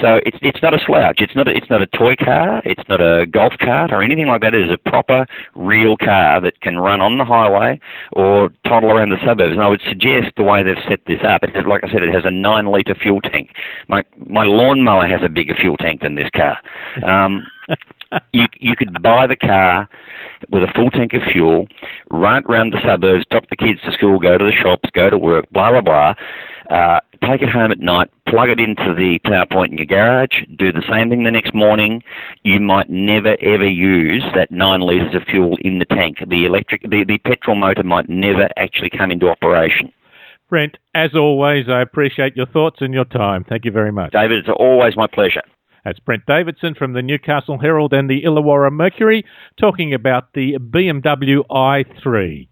So 0.00 0.20
it's 0.26 0.38
it's 0.42 0.62
not 0.62 0.74
a 0.74 0.78
slouch. 0.84 1.20
It's 1.20 1.34
not 1.34 1.48
a, 1.48 1.56
it's 1.56 1.70
not 1.70 1.82
a 1.82 1.86
toy 1.86 2.16
car. 2.16 2.62
It's 2.64 2.86
not 2.88 3.00
a 3.00 3.26
golf 3.26 3.54
cart 3.58 3.92
or 3.92 4.02
anything 4.02 4.26
like 4.26 4.42
that. 4.42 4.54
It 4.54 4.66
is 4.66 4.72
a 4.72 4.78
proper, 4.78 5.26
real 5.54 5.96
car 5.96 6.40
that 6.40 6.60
can 6.60 6.78
run 6.78 7.00
on 7.00 7.18
the 7.18 7.24
highway 7.24 7.80
or 8.12 8.50
toddle 8.64 8.90
around 8.90 9.10
the 9.10 9.24
suburbs. 9.24 9.52
And 9.52 9.62
I 9.62 9.68
would 9.68 9.82
suggest 9.82 10.32
the 10.36 10.42
way 10.42 10.62
they've 10.62 10.76
set 10.88 11.00
this 11.06 11.20
up. 11.24 11.42
It 11.42 11.66
like 11.66 11.84
I 11.84 11.90
said, 11.90 12.02
it 12.02 12.14
has 12.14 12.24
a 12.24 12.30
nine 12.30 12.66
litre 12.66 12.94
fuel 12.94 13.20
tank. 13.20 13.50
My 13.88 14.04
my 14.26 14.44
lawnmower 14.44 15.06
has 15.06 15.22
a 15.22 15.28
bigger 15.28 15.54
fuel 15.54 15.76
tank 15.76 16.02
than 16.02 16.14
this 16.14 16.30
car. 16.30 16.58
Um, 17.02 17.46
you 18.32 18.46
you 18.60 18.76
could 18.76 19.02
buy 19.02 19.26
the 19.26 19.36
car 19.36 19.88
with 20.50 20.62
a 20.62 20.72
full 20.74 20.90
tank 20.90 21.12
of 21.14 21.22
fuel, 21.22 21.66
run 22.10 22.44
around 22.46 22.72
the 22.72 22.80
suburbs, 22.82 23.24
drop 23.30 23.48
the 23.50 23.56
kids 23.56 23.80
to 23.82 23.92
school, 23.92 24.18
go 24.18 24.38
to 24.38 24.44
the 24.44 24.52
shops, 24.52 24.88
go 24.92 25.10
to 25.10 25.18
work, 25.18 25.50
blah 25.50 25.70
blah 25.70 25.80
blah. 25.80 26.14
Uh, 26.70 27.00
take 27.22 27.42
it 27.42 27.48
home 27.48 27.70
at 27.70 27.78
night, 27.78 28.10
plug 28.26 28.48
it 28.48 28.58
into 28.58 28.94
the 28.94 29.18
power 29.20 29.46
point 29.46 29.72
in 29.72 29.78
your 29.78 29.86
garage, 29.86 30.42
do 30.56 30.72
the 30.72 30.82
same 30.90 31.10
thing 31.10 31.24
the 31.24 31.30
next 31.30 31.54
morning. 31.54 32.02
You 32.42 32.60
might 32.60 32.90
never 32.90 33.36
ever 33.40 33.68
use 33.68 34.24
that 34.34 34.50
nine 34.50 34.80
litres 34.80 35.14
of 35.14 35.22
fuel 35.24 35.56
in 35.60 35.78
the 35.78 35.84
tank. 35.84 36.18
The 36.26 36.44
electric, 36.44 36.82
the, 36.82 37.04
the 37.04 37.18
petrol 37.18 37.56
motor 37.56 37.84
might 37.84 38.08
never 38.08 38.48
actually 38.56 38.90
come 38.90 39.10
into 39.10 39.28
operation. 39.28 39.92
Brent, 40.48 40.76
as 40.94 41.14
always, 41.14 41.68
I 41.68 41.80
appreciate 41.80 42.36
your 42.36 42.46
thoughts 42.46 42.78
and 42.80 42.94
your 42.94 43.04
time. 43.04 43.44
Thank 43.44 43.64
you 43.64 43.72
very 43.72 43.92
much. 43.92 44.12
David, 44.12 44.38
it's 44.38 44.48
always 44.48 44.96
my 44.96 45.06
pleasure. 45.06 45.42
That's 45.84 46.00
Brent 46.00 46.26
Davidson 46.26 46.74
from 46.74 46.94
the 46.94 47.02
Newcastle 47.02 47.58
Herald 47.58 47.92
and 47.92 48.10
the 48.10 48.22
Illawarra 48.22 48.72
Mercury 48.72 49.24
talking 49.56 49.94
about 49.94 50.32
the 50.32 50.58
BMW 50.58 51.46
i3. 51.48 52.48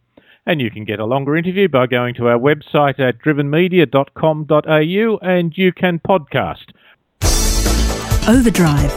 And 0.46 0.60
you 0.60 0.70
can 0.70 0.84
get 0.84 1.00
a 1.00 1.06
longer 1.06 1.36
interview 1.36 1.68
by 1.68 1.86
going 1.86 2.14
to 2.16 2.28
our 2.28 2.38
website 2.38 3.00
at 3.00 3.18
drivenmedia.com.au 3.18 5.18
and 5.22 5.56
you 5.56 5.72
can 5.72 5.98
podcast. 5.98 6.66
Overdrive. 8.28 8.92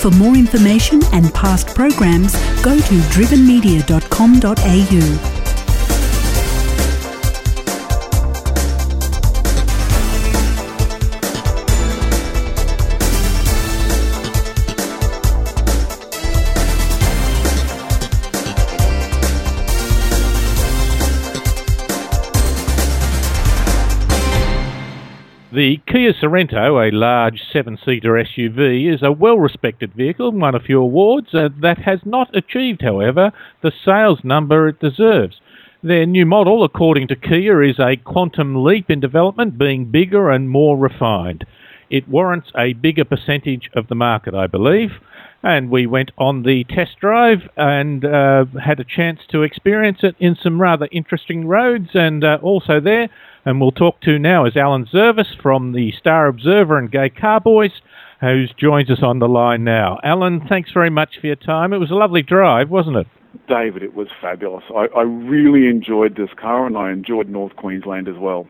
For 0.00 0.10
more 0.12 0.34
information 0.34 1.00
and 1.12 1.32
past 1.34 1.74
programs, 1.74 2.32
go 2.62 2.74
to 2.76 2.94
drivenmedia.com.au. 3.12 5.29
The 25.52 25.80
Kia 25.88 26.12
Sorento, 26.12 26.78
a 26.78 26.94
large 26.94 27.42
seven 27.52 27.76
seater 27.84 28.12
SUV, 28.12 28.94
is 28.94 29.02
a 29.02 29.10
well 29.10 29.36
respected 29.36 29.92
vehicle, 29.94 30.28
and 30.28 30.40
won 30.40 30.54
a 30.54 30.60
few 30.60 30.80
awards, 30.80 31.34
uh, 31.34 31.48
that 31.60 31.78
has 31.78 31.98
not 32.04 32.36
achieved, 32.36 32.82
however, 32.82 33.32
the 33.60 33.72
sales 33.84 34.20
number 34.22 34.68
it 34.68 34.78
deserves. 34.78 35.40
Their 35.82 36.06
new 36.06 36.24
model, 36.24 36.62
according 36.62 37.08
to 37.08 37.16
Kia, 37.16 37.64
is 37.64 37.80
a 37.80 37.96
quantum 37.96 38.62
leap 38.62 38.88
in 38.90 39.00
development, 39.00 39.58
being 39.58 39.86
bigger 39.86 40.30
and 40.30 40.48
more 40.48 40.78
refined. 40.78 41.44
It 41.90 42.08
warrants 42.08 42.52
a 42.56 42.74
bigger 42.74 43.04
percentage 43.04 43.70
of 43.74 43.88
the 43.88 43.96
market, 43.96 44.34
I 44.34 44.46
believe. 44.46 44.92
And 45.42 45.68
we 45.68 45.84
went 45.86 46.12
on 46.16 46.44
the 46.44 46.62
test 46.62 47.00
drive 47.00 47.48
and 47.56 48.04
uh, 48.04 48.44
had 48.62 48.78
a 48.78 48.84
chance 48.84 49.20
to 49.30 49.42
experience 49.42 49.98
it 50.04 50.14
in 50.20 50.36
some 50.40 50.60
rather 50.60 50.86
interesting 50.92 51.48
roads 51.48 51.88
and 51.94 52.22
uh, 52.22 52.38
also 52.40 52.78
there. 52.78 53.08
And 53.44 53.60
we'll 53.60 53.72
talk 53.72 54.00
to 54.02 54.18
now 54.18 54.44
is 54.44 54.56
Alan 54.56 54.86
Zervis 54.86 55.40
from 55.40 55.72
the 55.72 55.92
Star 55.92 56.26
Observer 56.26 56.76
and 56.76 56.90
Gay 56.90 57.08
Carboys, 57.08 57.72
who 58.20 58.44
joins 58.58 58.90
us 58.90 59.02
on 59.02 59.18
the 59.18 59.28
line 59.28 59.64
now. 59.64 59.98
Alan, 60.04 60.46
thanks 60.46 60.70
very 60.72 60.90
much 60.90 61.18
for 61.20 61.26
your 61.26 61.36
time. 61.36 61.72
It 61.72 61.78
was 61.78 61.90
a 61.90 61.94
lovely 61.94 62.22
drive, 62.22 62.68
wasn't 62.68 62.96
it? 62.96 63.06
David, 63.48 63.82
it 63.82 63.94
was 63.94 64.08
fabulous. 64.20 64.64
I, 64.74 64.86
I 64.96 65.02
really 65.02 65.68
enjoyed 65.68 66.16
this 66.16 66.30
car, 66.38 66.66
and 66.66 66.76
I 66.76 66.90
enjoyed 66.90 67.28
North 67.28 67.56
Queensland 67.56 68.08
as 68.08 68.16
well. 68.18 68.46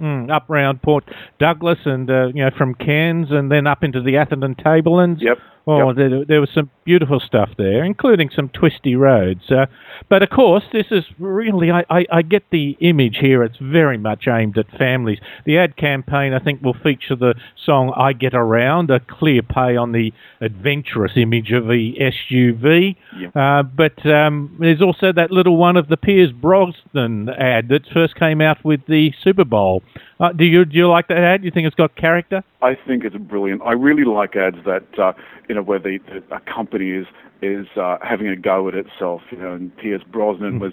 Mm, 0.00 0.30
up 0.30 0.44
round 0.48 0.82
Port 0.82 1.04
Douglas 1.38 1.78
and 1.84 2.10
uh, 2.10 2.26
you 2.28 2.44
know 2.44 2.50
from 2.58 2.74
Cairns 2.74 3.28
and 3.30 3.50
then 3.50 3.66
up 3.66 3.84
into 3.84 4.02
the 4.02 4.16
Atherton 4.16 4.56
Tablelands. 4.56 5.22
Yep. 5.22 5.38
Oh, 5.66 5.88
Yep. 5.88 5.96
there, 5.96 6.24
there 6.26 6.40
was 6.40 6.50
some 6.50 6.68
beautiful 6.84 7.20
stuff 7.20 7.50
there, 7.56 7.82
including 7.84 8.28
some 8.28 8.50
twisty 8.50 8.96
roads. 8.96 9.50
Uh, 9.50 9.66
but 10.10 10.22
of 10.22 10.28
course, 10.28 10.64
this 10.72 10.86
is 10.90 11.04
really, 11.18 11.70
I, 11.70 11.84
I, 11.88 12.06
I 12.12 12.22
get 12.22 12.42
the 12.50 12.76
image 12.80 13.16
here. 13.20 13.42
It's 13.42 13.56
very 13.56 13.96
much 13.96 14.28
aimed 14.28 14.58
at 14.58 14.70
families. 14.76 15.20
The 15.46 15.56
ad 15.56 15.76
campaign, 15.76 16.34
I 16.34 16.38
think, 16.38 16.62
will 16.62 16.74
feature 16.74 17.16
the 17.16 17.34
song 17.56 17.94
I 17.96 18.12
Get 18.12 18.34
Around, 18.34 18.90
a 18.90 19.00
clear 19.00 19.40
pay 19.40 19.76
on 19.76 19.92
the 19.92 20.12
adventurous 20.42 21.12
image 21.16 21.50
of 21.52 21.64
the 21.66 21.94
SUV. 21.98 22.96
Yep. 23.18 23.34
Uh, 23.34 23.62
but 23.62 24.04
um, 24.06 24.56
there's 24.60 24.82
also 24.82 25.12
that 25.12 25.30
little 25.30 25.56
one 25.56 25.78
of 25.78 25.88
the 25.88 25.96
Pierce 25.96 26.30
Brosnan 26.32 27.30
ad 27.30 27.68
that 27.68 27.86
first 27.92 28.16
came 28.16 28.42
out 28.42 28.62
with 28.64 28.80
the 28.86 29.12
Super 29.22 29.44
Bowl. 29.44 29.82
Uh, 30.20 30.32
do 30.32 30.44
you 30.44 30.64
do 30.64 30.76
you 30.76 30.88
like 30.88 31.08
that 31.08 31.18
ad? 31.18 31.40
Do 31.40 31.46
you 31.46 31.50
think 31.50 31.66
it's 31.66 31.74
got 31.74 31.96
character? 31.96 32.44
I 32.62 32.76
think 32.86 33.04
it's 33.04 33.16
brilliant. 33.16 33.62
I 33.62 33.72
really 33.72 34.04
like 34.04 34.36
ads 34.36 34.56
that 34.64 34.84
uh, 34.98 35.12
you 35.54 35.60
know 35.60 35.64
where 35.64 35.78
the, 35.78 35.98
the 36.08 36.34
a 36.34 36.40
company 36.40 36.90
is 36.90 37.06
is 37.40 37.68
uh, 37.76 37.96
having 38.02 38.26
a 38.26 38.34
go 38.34 38.66
at 38.66 38.74
itself. 38.74 39.22
You 39.30 39.38
know, 39.38 39.52
and 39.52 39.76
Pierce 39.76 40.02
Brosnan 40.02 40.58
was 40.58 40.72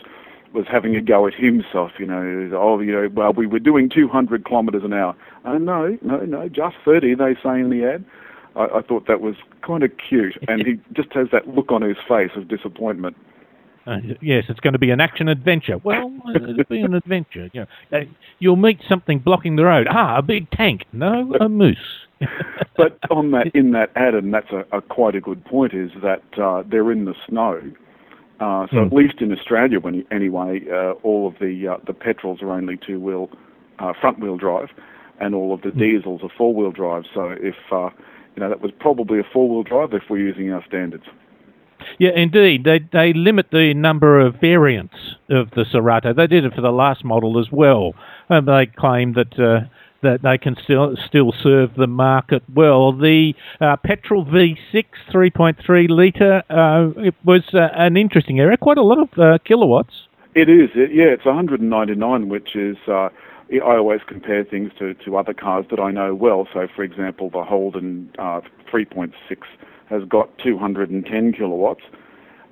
was 0.53 0.65
having 0.67 0.95
a 0.95 1.01
go 1.01 1.27
at 1.27 1.35
himself. 1.35 1.91
You 1.99 2.07
know, 2.07 2.49
oh, 2.55 2.79
you 2.79 2.91
know, 2.91 3.07
well, 3.13 3.31
we 3.31 3.45
were 3.45 3.59
doing 3.59 3.89
200 3.89 4.43
kilometres 4.43 4.83
an 4.83 4.93
hour. 4.93 5.15
Oh 5.45 5.59
no, 5.59 5.99
no, 6.01 6.17
no, 6.21 6.49
just 6.49 6.77
30. 6.83 7.13
They 7.13 7.35
say 7.43 7.59
in 7.59 7.69
the 7.69 7.85
ad. 7.85 8.03
I, 8.55 8.79
I 8.79 8.81
thought 8.81 9.05
that 9.07 9.21
was 9.21 9.35
kind 9.61 9.83
of 9.83 9.91
cute, 9.97 10.35
and 10.47 10.65
he 10.65 10.79
just 10.93 11.13
has 11.13 11.27
that 11.31 11.47
look 11.47 11.71
on 11.71 11.83
his 11.83 11.97
face 12.07 12.31
of 12.35 12.47
disappointment. 12.47 13.15
Uh, 13.87 13.97
yes, 14.21 14.45
it's 14.47 14.59
going 14.59 14.73
to 14.73 14.79
be 14.79 14.91
an 14.91 15.01
action 15.01 15.27
adventure. 15.27 15.77
Well, 15.83 16.11
it'll 16.35 16.63
be 16.69 16.81
an 16.81 16.93
adventure. 16.93 17.49
You 17.53 17.65
know, 17.91 17.97
uh, 17.97 18.03
you'll 18.39 18.55
meet 18.55 18.79
something 18.87 19.19
blocking 19.19 19.55
the 19.55 19.65
road. 19.65 19.87
Ah, 19.89 20.17
a 20.17 20.21
big 20.21 20.49
tank. 20.51 20.85
No, 20.93 21.33
a 21.39 21.49
moose. 21.49 21.77
but 22.77 22.99
on 23.09 23.31
that, 23.31 23.47
in 23.55 23.71
that 23.71 23.91
ad, 23.95 24.13
and 24.13 24.33
that's 24.33 24.51
a, 24.51 24.65
a 24.71 24.81
quite 24.81 25.15
a 25.15 25.21
good 25.21 25.43
point, 25.45 25.73
is 25.73 25.91
that 26.03 26.23
uh, 26.39 26.63
they're 26.69 26.91
in 26.91 27.05
the 27.05 27.15
snow. 27.27 27.59
Uh, 28.39 28.65
so 28.67 28.77
Mm. 28.77 28.87
at 28.87 28.93
least 28.93 29.21
in 29.21 29.31
Australia, 29.31 29.79
when 29.79 30.03
anyway, 30.11 30.61
uh, 30.71 30.93
all 31.03 31.27
of 31.27 31.35
the 31.39 31.67
uh, 31.67 31.77
the 31.85 31.93
petrols 31.93 32.41
are 32.41 32.51
only 32.51 32.75
two 32.77 32.99
wheel, 32.99 33.29
uh, 33.79 33.93
front 33.99 34.19
wheel 34.19 34.35
drive, 34.35 34.69
and 35.19 35.35
all 35.35 35.53
of 35.53 35.61
the 35.61 35.71
diesels 35.71 36.21
are 36.23 36.29
four 36.35 36.53
wheel 36.53 36.71
drive. 36.71 37.03
So 37.13 37.35
if 37.39 37.55
uh, 37.71 37.89
you 38.35 38.39
know 38.41 38.49
that 38.49 38.61
was 38.61 38.71
probably 38.79 39.19
a 39.19 39.23
four 39.23 39.47
wheel 39.47 39.63
drive 39.63 39.93
if 39.93 40.03
we're 40.09 40.17
using 40.17 40.51
our 40.51 40.63
standards. 40.65 41.05
Yeah, 41.99 42.11
indeed. 42.15 42.63
They 42.63 42.79
they 42.79 43.13
limit 43.13 43.47
the 43.51 43.73
number 43.73 44.19
of 44.19 44.35
variants 44.35 44.95
of 45.29 45.51
the 45.51 45.63
Sorento. 45.63 46.15
They 46.15 46.27
did 46.27 46.45
it 46.45 46.53
for 46.53 46.61
the 46.61 46.71
last 46.71 47.03
model 47.03 47.39
as 47.39 47.51
well. 47.51 47.93
And 48.29 48.47
they 48.47 48.65
claim 48.65 49.13
that 49.13 49.39
uh, 49.39 49.67
that 50.01 50.21
they 50.23 50.37
can 50.37 50.55
still 50.63 50.95
still 51.05 51.31
serve 51.31 51.75
the 51.75 51.87
market 51.87 52.43
well. 52.53 52.91
The 52.91 53.33
uh, 53.59 53.77
petrol 53.77 54.25
V6 54.25 54.85
3.3 55.11 55.89
litre 55.89 56.43
uh, 56.49 56.99
it 57.01 57.15
was 57.23 57.43
uh, 57.53 57.69
an 57.75 57.97
interesting 57.97 58.39
area, 58.39 58.57
quite 58.57 58.77
a 58.77 58.83
lot 58.83 58.99
of 58.99 59.19
uh, 59.19 59.37
kilowatts. 59.45 60.07
It 60.33 60.49
is, 60.49 60.69
it, 60.75 60.93
yeah. 60.93 61.05
It's 61.05 61.25
199, 61.25 62.29
which 62.29 62.55
is. 62.55 62.77
Uh, 62.87 63.09
I 63.51 63.75
always 63.75 63.99
compare 64.07 64.45
things 64.45 64.71
to, 64.79 64.93
to 64.93 65.17
other 65.17 65.33
cars 65.33 65.65
that 65.71 65.79
I 65.79 65.91
know 65.91 66.15
well. 66.15 66.47
So, 66.53 66.69
for 66.73 66.83
example, 66.83 67.29
the 67.29 67.43
Holden 67.43 68.09
uh, 68.17 68.39
3.6 68.71 69.11
has 69.91 70.03
got 70.05 70.35
210 70.39 71.33
kilowatts. 71.33 71.83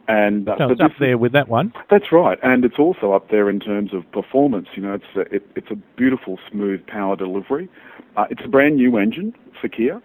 And 0.07 0.49
uh, 0.49 0.57
so 0.57 0.69
it's 0.71 0.81
up 0.81 0.91
there 0.99 1.17
with 1.17 1.33
that 1.33 1.49
one. 1.49 1.71
That's 1.89 2.11
right, 2.11 2.39
and 2.41 2.65
it's 2.65 2.79
also 2.79 3.13
up 3.13 3.29
there 3.29 3.47
in 3.47 3.59
terms 3.59 3.93
of 3.93 4.11
performance. 4.11 4.67
You 4.75 4.81
know, 4.81 4.93
it's 4.95 5.15
a, 5.15 5.35
it, 5.35 5.47
it's 5.55 5.69
a 5.69 5.75
beautiful, 5.75 6.39
smooth 6.51 6.85
power 6.87 7.15
delivery. 7.15 7.69
Uh, 8.17 8.25
it's 8.31 8.41
a 8.43 8.47
brand 8.47 8.77
new 8.77 8.97
engine 8.97 9.35
for 9.61 9.67
Kia. 9.67 10.01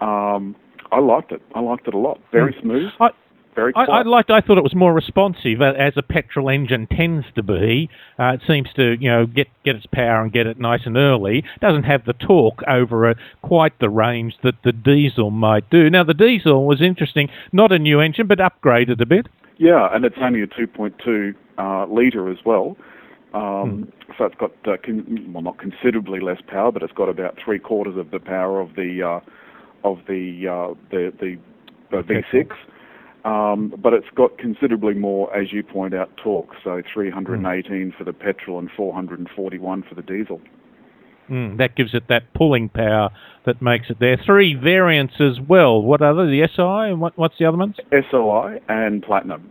Um, 0.00 0.56
I 0.92 1.00
liked 1.00 1.30
it. 1.30 1.42
I 1.54 1.60
liked 1.60 1.86
it 1.86 1.92
a 1.92 1.98
lot. 1.98 2.20
Very 2.32 2.54
mm. 2.54 2.62
smooth. 2.62 2.90
I, 3.00 3.10
very 3.54 3.72
I, 3.74 3.84
I, 3.84 4.02
liked. 4.02 4.30
I 4.30 4.40
thought 4.40 4.58
it 4.58 4.64
was 4.64 4.74
more 4.74 4.92
responsive, 4.92 5.60
uh, 5.60 5.72
as 5.78 5.94
a 5.96 6.02
petrol 6.02 6.48
engine 6.48 6.86
tends 6.86 7.26
to 7.34 7.42
be. 7.42 7.88
Uh, 8.18 8.32
it 8.34 8.40
seems 8.46 8.68
to, 8.76 8.96
you 9.00 9.10
know, 9.10 9.26
get 9.26 9.48
get 9.64 9.76
its 9.76 9.86
power 9.86 10.22
and 10.22 10.32
get 10.32 10.46
it 10.46 10.58
nice 10.58 10.82
and 10.84 10.96
early. 10.96 11.38
It 11.38 11.60
doesn't 11.60 11.84
have 11.84 12.04
the 12.04 12.12
torque 12.12 12.62
over 12.68 13.10
a, 13.10 13.16
quite 13.42 13.78
the 13.80 13.90
range 13.90 14.34
that 14.42 14.54
the 14.64 14.72
diesel 14.72 15.30
might 15.30 15.68
do. 15.70 15.90
Now, 15.90 16.04
the 16.04 16.14
diesel 16.14 16.66
was 16.66 16.80
interesting. 16.82 17.28
Not 17.52 17.72
a 17.72 17.78
new 17.78 18.00
engine, 18.00 18.26
but 18.26 18.38
upgraded 18.38 19.00
a 19.00 19.06
bit. 19.06 19.26
Yeah, 19.56 19.88
and 19.92 20.04
it's 20.04 20.16
only 20.20 20.42
a 20.42 20.46
2.2 20.46 21.34
uh, 21.58 21.86
litre 21.86 22.30
as 22.30 22.38
well. 22.44 22.76
Um, 23.32 23.90
hmm. 24.06 24.14
So 24.16 24.24
it's 24.26 24.36
got, 24.36 24.52
uh, 24.66 24.76
con- 24.84 25.32
well, 25.32 25.42
not 25.42 25.58
considerably 25.58 26.20
less 26.20 26.40
power, 26.46 26.70
but 26.70 26.82
it's 26.82 26.92
got 26.92 27.08
about 27.08 27.36
three 27.44 27.58
quarters 27.58 27.96
of 27.96 28.10
the 28.10 28.20
power 28.20 28.60
of 28.60 28.74
the 28.76 29.02
uh, 29.02 29.20
of 29.88 29.98
the 30.06 30.46
uh, 30.48 30.74
the 30.90 31.12
the, 31.20 31.36
the 31.90 32.22
V6. 32.32 32.50
Um, 33.24 33.72
but 33.78 33.94
it's 33.94 34.06
got 34.14 34.36
considerably 34.36 34.92
more, 34.92 35.34
as 35.34 35.50
you 35.50 35.62
point 35.62 35.94
out, 35.94 36.14
torque. 36.22 36.50
So 36.62 36.82
318 36.92 37.70
mm. 37.70 37.96
for 37.96 38.04
the 38.04 38.12
petrol 38.12 38.58
and 38.58 38.70
441 38.76 39.84
for 39.88 39.94
the 39.94 40.02
diesel. 40.02 40.42
Mm, 41.30 41.56
that 41.56 41.74
gives 41.74 41.94
it 41.94 42.08
that 42.08 42.34
pulling 42.34 42.68
power 42.68 43.08
that 43.46 43.62
makes 43.62 43.88
it 43.88 43.98
there. 43.98 44.20
Three 44.26 44.54
variants 44.54 45.14
as 45.20 45.40
well. 45.40 45.80
What 45.80 46.02
are 46.02 46.14
they? 46.14 46.30
The 46.30 46.48
SI 46.54 46.92
and 46.92 47.00
what, 47.00 47.16
what's 47.16 47.38
the 47.38 47.46
other 47.46 47.56
ones? 47.56 47.76
SLi 47.90 48.60
and 48.68 49.02
Platinum. 49.02 49.50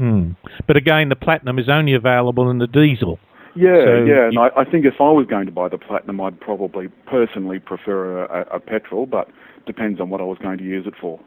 Mm. 0.00 0.36
But 0.66 0.78
again, 0.78 1.10
the 1.10 1.16
Platinum 1.16 1.58
is 1.58 1.68
only 1.68 1.92
available 1.92 2.50
in 2.50 2.58
the 2.58 2.66
diesel. 2.66 3.18
Yeah, 3.54 3.84
so 3.84 4.04
yeah, 4.04 4.26
and 4.26 4.38
I, 4.38 4.48
I, 4.56 4.64
think 4.64 4.84
if 4.84 4.94
I 4.98 5.10
was 5.12 5.26
going 5.30 5.46
to 5.46 5.52
buy 5.52 5.68
the 5.68 5.78
Platinum, 5.78 6.20
I'd 6.20 6.40
probably 6.40 6.88
personally 7.06 7.60
prefer 7.60 8.24
a, 8.24 8.56
a 8.56 8.58
petrol, 8.58 9.06
but 9.06 9.28
depends 9.64 10.00
on 10.00 10.10
what 10.10 10.20
I 10.20 10.24
was 10.24 10.38
going 10.38 10.58
to 10.58 10.64
use 10.64 10.86
it 10.88 10.94
for 11.00 11.20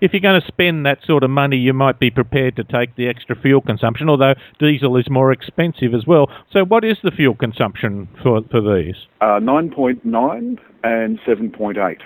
if 0.00 0.12
you're 0.12 0.20
going 0.20 0.40
to 0.40 0.46
spend 0.46 0.86
that 0.86 0.98
sort 1.04 1.24
of 1.24 1.30
money, 1.30 1.56
you 1.56 1.72
might 1.72 1.98
be 1.98 2.10
prepared 2.10 2.56
to 2.56 2.64
take 2.64 2.96
the 2.96 3.08
extra 3.08 3.36
fuel 3.36 3.60
consumption, 3.60 4.08
although 4.08 4.34
diesel 4.58 4.96
is 4.96 5.08
more 5.10 5.32
expensive 5.32 5.94
as 5.94 6.06
well. 6.06 6.30
So, 6.52 6.64
what 6.64 6.84
is 6.84 6.98
the 7.02 7.10
fuel 7.10 7.34
consumption 7.34 8.08
for, 8.22 8.42
for 8.50 8.60
these? 8.60 8.96
Uh, 9.20 9.40
9.9 9.40 10.58
and 10.84 11.18
7.8. 11.20 11.98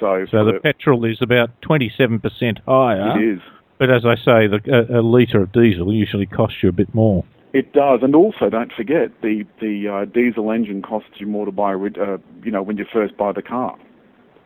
So, 0.00 0.26
so 0.30 0.44
the, 0.44 0.52
the, 0.52 0.60
petrol 0.60 1.04
is 1.04 1.18
about 1.20 1.50
27% 1.62 2.58
higher. 2.66 3.18
It 3.18 3.34
is. 3.34 3.40
But 3.78 3.90
as 3.90 4.04
I 4.04 4.16
say, 4.16 4.46
the, 4.46 4.60
a, 4.70 5.00
a 5.00 5.02
litre 5.02 5.42
of 5.42 5.52
diesel 5.52 5.92
usually 5.92 6.26
costs 6.26 6.58
you 6.62 6.68
a 6.68 6.72
bit 6.72 6.94
more. 6.94 7.24
It 7.52 7.72
does, 7.72 8.00
and 8.02 8.16
also 8.16 8.50
don't 8.50 8.72
forget 8.72 9.12
the 9.22 9.44
the 9.60 9.86
uh, 9.88 10.04
diesel 10.06 10.50
engine 10.50 10.82
costs 10.82 11.10
you 11.18 11.28
more 11.28 11.46
to 11.46 11.52
buy, 11.52 11.74
uh, 11.74 12.18
you 12.42 12.50
know, 12.50 12.62
when 12.62 12.76
you 12.76 12.84
first 12.92 13.16
buy 13.16 13.30
the 13.30 13.42
car. 13.42 13.78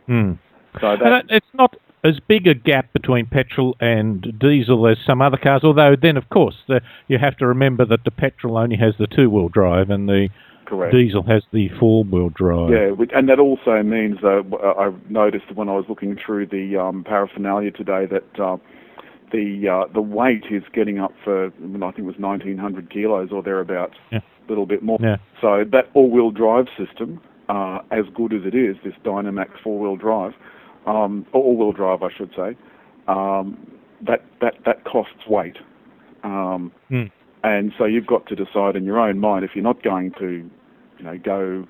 Hmm. 0.07 0.33
So 0.79 0.95
that, 1.03 1.25
it's 1.31 1.47
not 1.55 1.75
as 2.05 2.21
big 2.21 2.47
a 2.47 2.55
gap 2.55 2.93
between 2.93 3.27
petrol 3.27 3.77
and 3.81 4.39
diesel 4.39 4.87
as 4.87 4.99
some 5.07 5.21
other 5.21 5.37
cars. 5.37 5.63
Although 5.65 5.97
then, 6.01 6.17
of 6.17 6.29
course, 6.31 6.57
the, 6.69 6.81
you 7.09 7.19
have 7.19 7.37
to 7.39 7.47
remember 7.47 7.85
that 7.87 8.05
the 8.05 8.11
petrol 8.11 8.57
only 8.57 8.77
has 8.77 8.95
the 8.99 9.07
two-wheel 9.07 9.49
drive 9.49 9.91
and 9.91 10.09
the 10.09 10.29
Correct. 10.67 10.95
diesel 10.95 11.23
has 11.25 11.43
the 11.53 11.69
four-wheel 11.81 12.31
drive. 12.31 12.71
Yeah, 12.71 12.91
and 13.15 13.29
that 13.29 13.39
also 13.39 13.83
means 13.83 14.19
uh, 14.23 14.43
I 14.57 14.93
noticed 15.09 15.55
when 15.55 15.69
I 15.69 15.73
was 15.73 15.87
looking 15.89 16.17
through 16.25 16.47
the 16.47 16.77
um, 16.77 17.05
paraphernalia 17.05 17.71
today 17.71 18.07
that. 18.07 18.41
Uh, 18.41 18.57
the 19.31 19.69
uh, 19.69 19.93
the 19.93 20.01
weight 20.01 20.45
is 20.51 20.63
getting 20.73 20.99
up 20.99 21.13
for 21.23 21.49
I 21.49 21.51
think 21.51 21.99
it 21.99 22.03
was 22.03 22.17
1900 22.19 22.91
kilos 22.91 23.29
or 23.31 23.43
thereabouts, 23.43 23.97
yeah. 24.11 24.21
a 24.21 24.49
little 24.49 24.65
bit 24.65 24.83
more. 24.83 24.99
Yeah. 25.03 25.17
So 25.43 25.65
that 25.71 25.91
all-wheel 25.93 26.31
drive 26.31 26.65
system, 26.79 27.21
uh, 27.51 27.81
as 27.91 28.07
good 28.15 28.33
as 28.33 28.43
it 28.47 28.55
is, 28.55 28.77
this 28.85 28.95
Dynamax 29.05 29.51
four-wheel 29.63 29.97
drive, 29.97 30.33
um, 30.89 31.27
all-wheel 31.33 31.73
drive, 31.73 32.03
I 32.03 32.09
should 32.17 32.31
say, 32.35 32.57
um, 33.07 33.59
that 34.07 34.25
that 34.41 34.55
that 34.65 34.85
costs 34.85 35.27
weight, 35.29 35.57
um, 36.25 36.73
mm. 36.91 37.11
and 37.43 37.73
so 37.77 37.85
you've 37.85 38.07
got 38.07 38.27
to 38.29 38.37
decide 38.37 38.77
in 38.77 38.85
your 38.85 38.99
own 38.99 39.19
mind 39.19 39.45
if 39.45 39.51
you're 39.55 39.65
not 39.65 39.83
going 39.83 40.13
to, 40.19 40.49
you 40.99 41.05
know, 41.05 41.19
go 41.19 41.67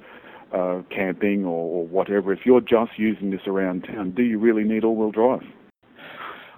uh, 0.55 0.83
camping 0.95 1.45
or, 1.45 1.81
or, 1.81 1.87
whatever. 1.87 2.33
If 2.33 2.41
you're 2.45 2.61
just 2.61 2.93
using 2.99 3.31
this 3.31 3.43
around 3.47 3.83
town, 3.83 4.13
do 4.13 4.23
you 4.23 4.39
really 4.39 4.65
need 4.65 4.85
all-wheel 4.85 5.11
drive? 5.11 5.43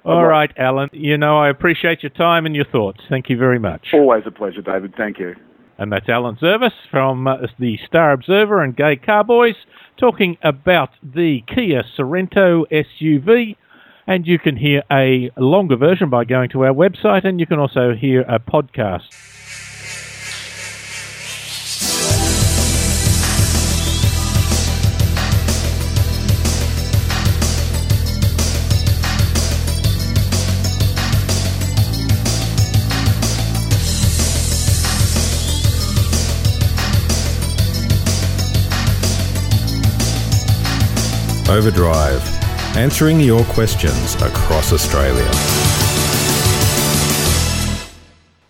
All 0.04 0.24
right, 0.24 0.50
Alan. 0.56 0.88
You 0.92 1.18
know, 1.18 1.38
I 1.38 1.50
appreciate 1.50 2.02
your 2.02 2.10
time 2.10 2.46
and 2.46 2.56
your 2.56 2.64
thoughts. 2.64 3.00
Thank 3.08 3.28
you 3.28 3.36
very 3.36 3.58
much. 3.58 3.88
Always 3.92 4.22
a 4.26 4.30
pleasure, 4.30 4.62
David. 4.62 4.94
Thank 4.96 5.18
you. 5.18 5.34
And 5.80 5.90
that's 5.90 6.10
Alan 6.10 6.36
Zervis 6.36 6.74
from 6.90 7.26
uh, 7.26 7.38
the 7.58 7.78
Star 7.86 8.12
Observer 8.12 8.62
and 8.62 8.76
Gay 8.76 8.96
Carboys 8.96 9.54
talking 9.96 10.36
about 10.42 10.90
the 11.02 11.42
Kia 11.48 11.84
Sorento 11.98 12.66
SUV. 12.70 13.56
And 14.06 14.26
you 14.26 14.38
can 14.38 14.56
hear 14.56 14.82
a 14.92 15.30
longer 15.38 15.76
version 15.76 16.10
by 16.10 16.26
going 16.26 16.50
to 16.50 16.66
our 16.66 16.74
website, 16.74 17.24
and 17.24 17.40
you 17.40 17.46
can 17.46 17.58
also 17.58 17.94
hear 17.94 18.20
a 18.28 18.38
podcast. 18.38 19.49
Overdrive, 41.50 42.22
answering 42.76 43.18
your 43.18 43.42
questions 43.46 44.14
across 44.22 44.72
Australia. 44.72 45.28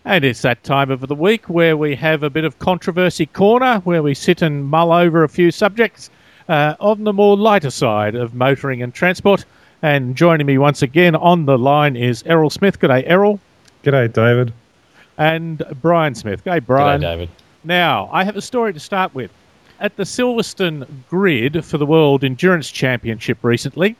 And 0.05 0.23
it's 0.23 0.43
that 0.43 0.63
time 0.63 0.91
of 0.91 1.07
the 1.07 1.15
week 1.15 1.49
where 1.49 1.75
we 1.75 1.95
have 1.95 2.21
a 2.21 2.29
bit 2.29 2.43
of 2.43 2.59
controversy 2.59 3.25
corner, 3.25 3.79
where 3.85 4.03
we 4.03 4.13
sit 4.13 4.43
and 4.43 4.65
mull 4.65 4.93
over 4.93 5.23
a 5.23 5.29
few 5.29 5.49
subjects 5.49 6.11
uh, 6.47 6.75
on 6.79 7.03
the 7.03 7.11
more 7.11 7.35
lighter 7.35 7.71
side 7.71 8.13
of 8.13 8.35
motoring 8.35 8.83
and 8.83 8.93
transport. 8.93 9.45
And 9.81 10.15
joining 10.15 10.45
me 10.45 10.59
once 10.59 10.83
again 10.83 11.15
on 11.15 11.45
the 11.47 11.57
line 11.57 11.95
is 11.95 12.21
Errol 12.27 12.51
Smith. 12.51 12.79
G'day, 12.79 13.03
Errol. 13.07 13.39
G'day, 13.83 14.13
David. 14.13 14.53
And 15.17 15.63
Brian 15.81 16.13
Smith. 16.13 16.43
G'day, 16.43 16.63
Brian. 16.63 17.01
G'day, 17.01 17.13
David. 17.13 17.29
Now, 17.63 18.09
I 18.11 18.23
have 18.25 18.37
a 18.37 18.41
story 18.43 18.73
to 18.73 18.79
start 18.79 19.15
with 19.15 19.31
at 19.81 19.97
the 19.97 20.03
Silverstone 20.03 20.85
grid 21.09 21.65
for 21.65 21.79
the 21.79 21.87
World 21.87 22.23
Endurance 22.23 22.69
Championship 22.69 23.39
recently, 23.41 23.95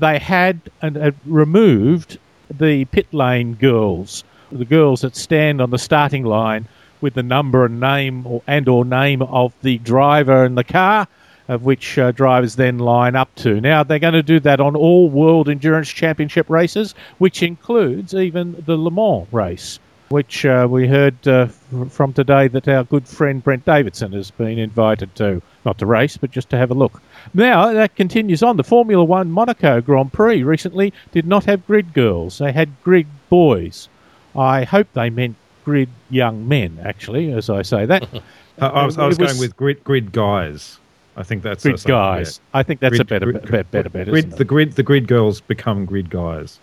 they 0.00 0.18
had, 0.18 0.60
and 0.82 0.96
had 0.96 1.14
removed 1.24 2.18
the 2.50 2.84
pit 2.86 3.06
lane 3.14 3.54
girls, 3.54 4.24
the 4.50 4.64
girls 4.64 5.02
that 5.02 5.14
stand 5.14 5.60
on 5.60 5.70
the 5.70 5.78
starting 5.78 6.24
line 6.24 6.66
with 7.00 7.14
the 7.14 7.22
number 7.22 7.64
and 7.64 7.78
name 7.78 8.26
or, 8.26 8.42
and 8.48 8.68
or 8.68 8.84
name 8.84 9.22
of 9.22 9.54
the 9.62 9.78
driver 9.78 10.44
and 10.44 10.58
the 10.58 10.64
car, 10.64 11.06
of 11.46 11.62
which 11.62 11.98
uh, 11.98 12.10
drivers 12.10 12.56
then 12.56 12.78
line 12.78 13.14
up 13.14 13.32
to. 13.36 13.60
Now 13.60 13.84
they're 13.84 14.00
going 14.00 14.14
to 14.14 14.24
do 14.24 14.40
that 14.40 14.58
on 14.58 14.74
all 14.74 15.08
World 15.08 15.48
Endurance 15.48 15.88
Championship 15.88 16.50
races, 16.50 16.96
which 17.18 17.44
includes 17.44 18.12
even 18.12 18.60
the 18.66 18.76
Le 18.76 18.90
Mans 18.90 19.32
race 19.32 19.78
which 20.12 20.44
uh, 20.44 20.68
we 20.70 20.86
heard 20.86 21.26
uh, 21.26 21.46
from 21.88 22.12
today 22.12 22.46
that 22.46 22.68
our 22.68 22.84
good 22.84 23.08
friend 23.08 23.42
Brent 23.42 23.64
Davidson 23.64 24.12
has 24.12 24.30
been 24.30 24.58
invited 24.58 25.14
to, 25.16 25.40
not 25.64 25.78
to 25.78 25.86
race, 25.86 26.18
but 26.18 26.30
just 26.30 26.50
to 26.50 26.58
have 26.58 26.70
a 26.70 26.74
look. 26.74 27.00
Now, 27.32 27.72
that 27.72 27.96
continues 27.96 28.42
on. 28.42 28.58
The 28.58 28.62
Formula 28.62 29.02
One 29.02 29.32
Monaco 29.32 29.80
Grand 29.80 30.12
Prix 30.12 30.42
recently 30.42 30.92
did 31.12 31.26
not 31.26 31.44
have 31.46 31.66
grid 31.66 31.94
girls, 31.94 32.38
they 32.38 32.52
had 32.52 32.70
grid 32.84 33.06
boys. 33.30 33.88
I 34.36 34.64
hope 34.64 34.86
they 34.92 35.08
meant 35.08 35.36
grid 35.64 35.88
young 36.10 36.46
men, 36.46 36.78
actually, 36.84 37.32
as 37.32 37.48
I 37.48 37.62
say 37.62 37.86
that. 37.86 38.06
I 38.60 38.84
was, 38.84 38.98
I 38.98 39.06
was, 39.06 39.18
was 39.18 39.28
going 39.28 39.40
with 39.40 39.56
grid, 39.56 39.82
grid 39.82 40.12
guys. 40.12 40.78
I 41.16 41.22
think 41.22 41.42
that's 41.42 41.62
grid 41.62 41.82
guys. 41.84 42.40
Yeah. 42.52 42.60
I 42.60 42.62
think 42.62 42.80
that's 42.80 42.96
grid, 42.96 43.00
a 43.00 43.04
better, 43.04 43.32
grid, 43.32 43.42
better, 43.50 43.64
better, 43.64 43.88
better. 43.88 44.10
Grid, 44.10 44.32
the 44.32 44.44
grid, 44.44 44.72
the 44.72 44.82
grid 44.82 45.08
girls 45.08 45.40
become 45.40 45.86
grid 45.86 46.10
guys. 46.10 46.58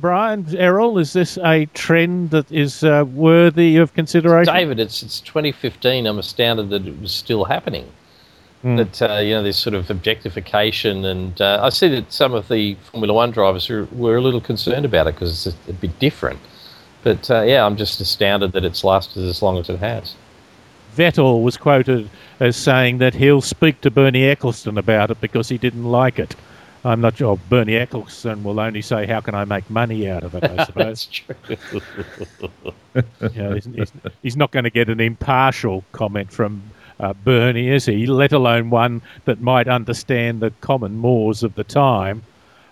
Brian 0.00 0.46
Errol, 0.56 0.98
is 0.98 1.12
this 1.12 1.38
a 1.38 1.66
trend 1.66 2.30
that 2.30 2.50
is 2.50 2.82
uh, 2.82 3.04
worthy 3.06 3.76
of 3.76 3.94
consideration? 3.94 4.52
David, 4.52 4.80
it's 4.80 5.02
it's 5.02 5.20
2015. 5.20 6.06
I'm 6.06 6.18
astounded 6.18 6.70
that 6.70 6.86
it 6.86 7.00
was 7.00 7.12
still 7.12 7.44
happening. 7.44 7.90
Mm. 8.64 8.76
That 8.78 9.10
uh, 9.10 9.20
you 9.20 9.34
know, 9.34 9.42
there's 9.42 9.56
sort 9.56 9.74
of 9.74 9.90
objectification, 9.90 11.04
and 11.04 11.40
uh, 11.40 11.60
I 11.62 11.68
see 11.68 11.88
that 11.88 12.12
some 12.12 12.34
of 12.34 12.48
the 12.48 12.74
Formula 12.90 13.12
One 13.12 13.30
drivers 13.30 13.68
were, 13.68 13.86
were 13.92 14.16
a 14.16 14.20
little 14.20 14.40
concerned 14.40 14.84
about 14.84 15.06
it 15.06 15.14
because 15.14 15.46
it's 15.46 15.56
a, 15.68 15.70
a, 15.70 15.74
bit 15.74 15.98
different. 15.98 16.40
But 17.02 17.30
uh, 17.30 17.42
yeah, 17.42 17.64
I'm 17.64 17.76
just 17.76 18.00
astounded 18.00 18.52
that 18.52 18.64
it's 18.64 18.82
lasted 18.82 19.28
as 19.28 19.42
long 19.42 19.58
as 19.58 19.68
it 19.68 19.78
has. 19.78 20.14
Vettel 20.96 21.42
was 21.42 21.56
quoted 21.56 22.08
as 22.40 22.56
saying 22.56 22.98
that 22.98 23.14
he'll 23.14 23.42
speak 23.42 23.80
to 23.82 23.90
Bernie 23.90 24.22
Ecclestone 24.22 24.78
about 24.78 25.10
it 25.10 25.20
because 25.20 25.48
he 25.48 25.58
didn't 25.58 25.84
like 25.84 26.18
it. 26.18 26.34
I'm 26.84 27.00
not 27.00 27.16
sure. 27.16 27.38
Bernie 27.48 27.72
Ecclestone 27.72 28.42
will 28.42 28.60
only 28.60 28.82
say, 28.82 29.06
"How 29.06 29.20
can 29.20 29.34
I 29.34 29.44
make 29.44 29.68
money 29.70 30.08
out 30.08 30.22
of 30.22 30.34
it?" 30.34 30.44
I 30.44 30.64
suppose. 30.66 30.84
That's 30.84 31.06
true. 31.06 31.36
he's, 33.54 33.64
he's, 33.64 33.92
he's, 34.22 34.36
not 34.36 34.50
going 34.50 34.64
to 34.64 34.70
get 34.70 34.90
an 34.90 35.00
impartial 35.00 35.82
comment 35.92 36.30
from 36.30 36.62
uh, 37.00 37.14
Bernie, 37.24 37.68
is 37.68 37.86
he? 37.86 38.06
Let 38.06 38.32
alone 38.32 38.70
one 38.70 39.00
that 39.24 39.40
might 39.40 39.66
understand 39.66 40.40
the 40.40 40.50
common 40.60 40.96
mores 40.96 41.42
of 41.42 41.54
the 41.54 41.64
time. 41.64 42.22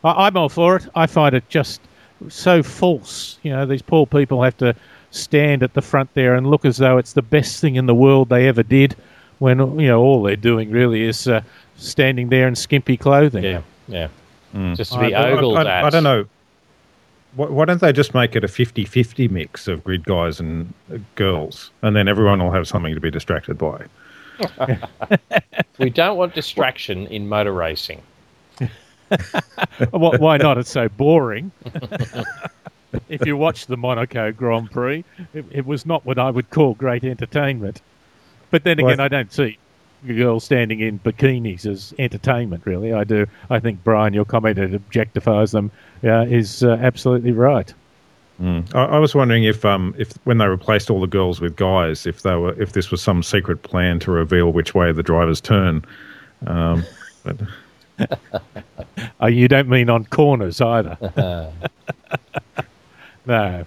I, 0.05 0.27
I'm 0.27 0.37
all 0.37 0.51
for 0.51 0.77
it. 0.77 0.87
I 0.95 1.07
find 1.07 1.35
it 1.35 1.49
just 1.49 1.81
so 2.29 2.63
false. 2.63 3.39
You 3.43 3.53
know, 3.53 3.67
these 3.67 3.83
poor 3.83 4.07
people 4.07 4.43
have 4.43 4.57
to 4.59 4.75
stand 5.11 5.63
at 5.63 5.75
the 5.75 5.83
front 5.83 6.13
there 6.15 6.35
and 6.35 6.51
look 6.51 6.65
as 6.65 6.79
though 6.79 6.99
it's 6.99 7.15
the 7.15 7.23
best 7.23 7.61
thing 7.61 7.77
in 7.77 7.87
the 7.87 7.95
world 7.95 8.29
they 8.29 8.47
ever 8.49 8.63
did, 8.63 8.95
when 9.39 9.59
you 9.81 9.89
know 9.89 10.01
all 10.01 10.23
they're 10.23 10.37
doing 10.37 10.71
really 10.71 11.03
is 11.03 11.27
uh, 11.27 11.41
standing 11.77 12.29
there 12.29 12.47
in 12.47 12.55
skimpy 12.55 12.97
clothing. 12.97 13.45
Yeah. 13.45 13.63
Yeah. 13.89 14.09
Mm. 14.55 14.77
Just 14.77 14.93
to 14.93 14.99
be 14.99 15.15
I, 15.15 15.33
ogled 15.33 15.57
I, 15.57 15.81
I, 15.81 15.87
I, 15.87 15.91
don't 15.91 16.03
know. 16.03 16.27
Why, 17.35 17.47
why, 17.47 17.65
don't 17.65 17.81
they 17.81 17.93
just 17.93 18.15
make 18.15 18.37
it 18.37 18.45
a 18.45 18.49
50 18.49 18.85
50 18.85 19.29
mix 19.29 19.67
of 19.67 19.83
grid 19.83 20.05
guys 20.05 20.41
and 20.41 20.73
uh, 20.93 20.99
girls? 21.15 21.71
And 21.83 21.97
then 21.97 22.09
everyone 22.09 22.43
will 22.43 22.53
have 22.53 22.69
something 22.69 22.95
to 22.95 23.01
be 23.01 23.11
distracted 23.11 23.57
by. 23.57 23.87
we 25.79 25.91
don't 25.91 26.17
want 26.17 26.35
distraction 26.35 27.07
in 27.07 27.29
motor 27.29 27.53
racing. 27.53 28.03
well, 29.93 30.19
why 30.19 30.37
not? 30.37 30.59
It's 30.59 30.71
so 30.71 30.89
boring. 30.89 31.51
if 33.09 33.25
you 33.27 33.37
watch 33.37 33.67
the 33.67 33.77
Monaco 33.77 34.33
Grand 34.33 34.71
Prix, 34.71 35.05
it, 35.35 35.45
it, 35.51 35.67
was 35.67 35.87
not 35.87 36.05
what 36.05 36.19
I 36.19 36.31
would 36.31 36.51
call 36.51 36.75
great 36.75 37.05
entertainment. 37.05 37.81
But 38.51 38.65
then 38.65 38.79
again, 38.79 38.99
well, 38.99 39.01
I 39.01 39.09
don't 39.09 39.33
see 39.33 39.59
girls 40.07 40.45
standing 40.45 40.81
in 40.81 40.99
bikinis 40.99 41.67
as 41.67 41.95
entertainment. 41.99 42.65
Really, 42.67 42.93
I 42.93 43.05
do. 43.05 43.27
I 43.51 43.61
think 43.61 43.83
Brian, 43.85 44.13
your 44.13 44.25
comment 44.25 44.57
that 44.57 44.73
objectifies 44.73 45.53
them 45.53 45.71
uh, 46.05 46.27
is 46.29 46.63
uh, 46.63 46.79
absolutely 46.81 47.33
right. 47.33 47.73
Mm. 48.41 48.75
I, 48.75 48.85
I, 48.85 48.99
was 48.99 49.15
wondering 49.15 49.45
if, 49.45 49.65
um, 49.65 49.95
if 49.99 50.15
when 50.25 50.39
they 50.39 50.47
replaced 50.47 50.91
all 50.91 51.01
the 51.01 51.07
girls 51.07 51.41
with 51.41 51.55
guys, 51.55 52.07
if 52.07 52.23
they 52.23 52.35
were, 52.35 52.61
if 52.61 52.73
this 52.73 52.91
was 52.91 53.01
some 53.01 53.23
secret 53.23 53.63
plan 53.63 54.01
to 54.01 54.11
reveal 54.11 54.53
which 54.53 54.75
way 54.75 54.91
the 54.91 55.03
drivers 55.03 55.41
turn. 55.41 55.85
Um, 56.47 56.85
oh, 59.21 59.27
you 59.27 59.47
don't 59.49 59.69
mean 59.69 59.91
on 59.91 60.07
corners 60.07 60.61
either. 60.61 60.97
no. 63.27 63.65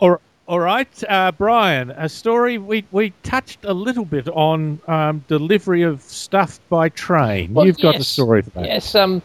Or 0.00 0.20
all 0.48 0.60
right, 0.60 1.04
uh, 1.10 1.30
Brian, 1.32 1.90
a 1.90 2.08
story 2.08 2.56
we, 2.56 2.86
we 2.90 3.10
touched 3.22 3.66
a 3.66 3.74
little 3.74 4.06
bit 4.06 4.26
on 4.30 4.80
um, 4.88 5.22
delivery 5.28 5.82
of 5.82 6.00
stuff 6.00 6.58
by 6.70 6.88
train. 6.88 7.52
Well, 7.52 7.66
You've 7.66 7.78
yes, 7.78 7.82
got 7.82 7.96
a 7.96 8.04
story 8.04 8.40
for 8.40 8.50
that. 8.50 8.64
Yes, 8.64 8.94
um, 8.94 9.20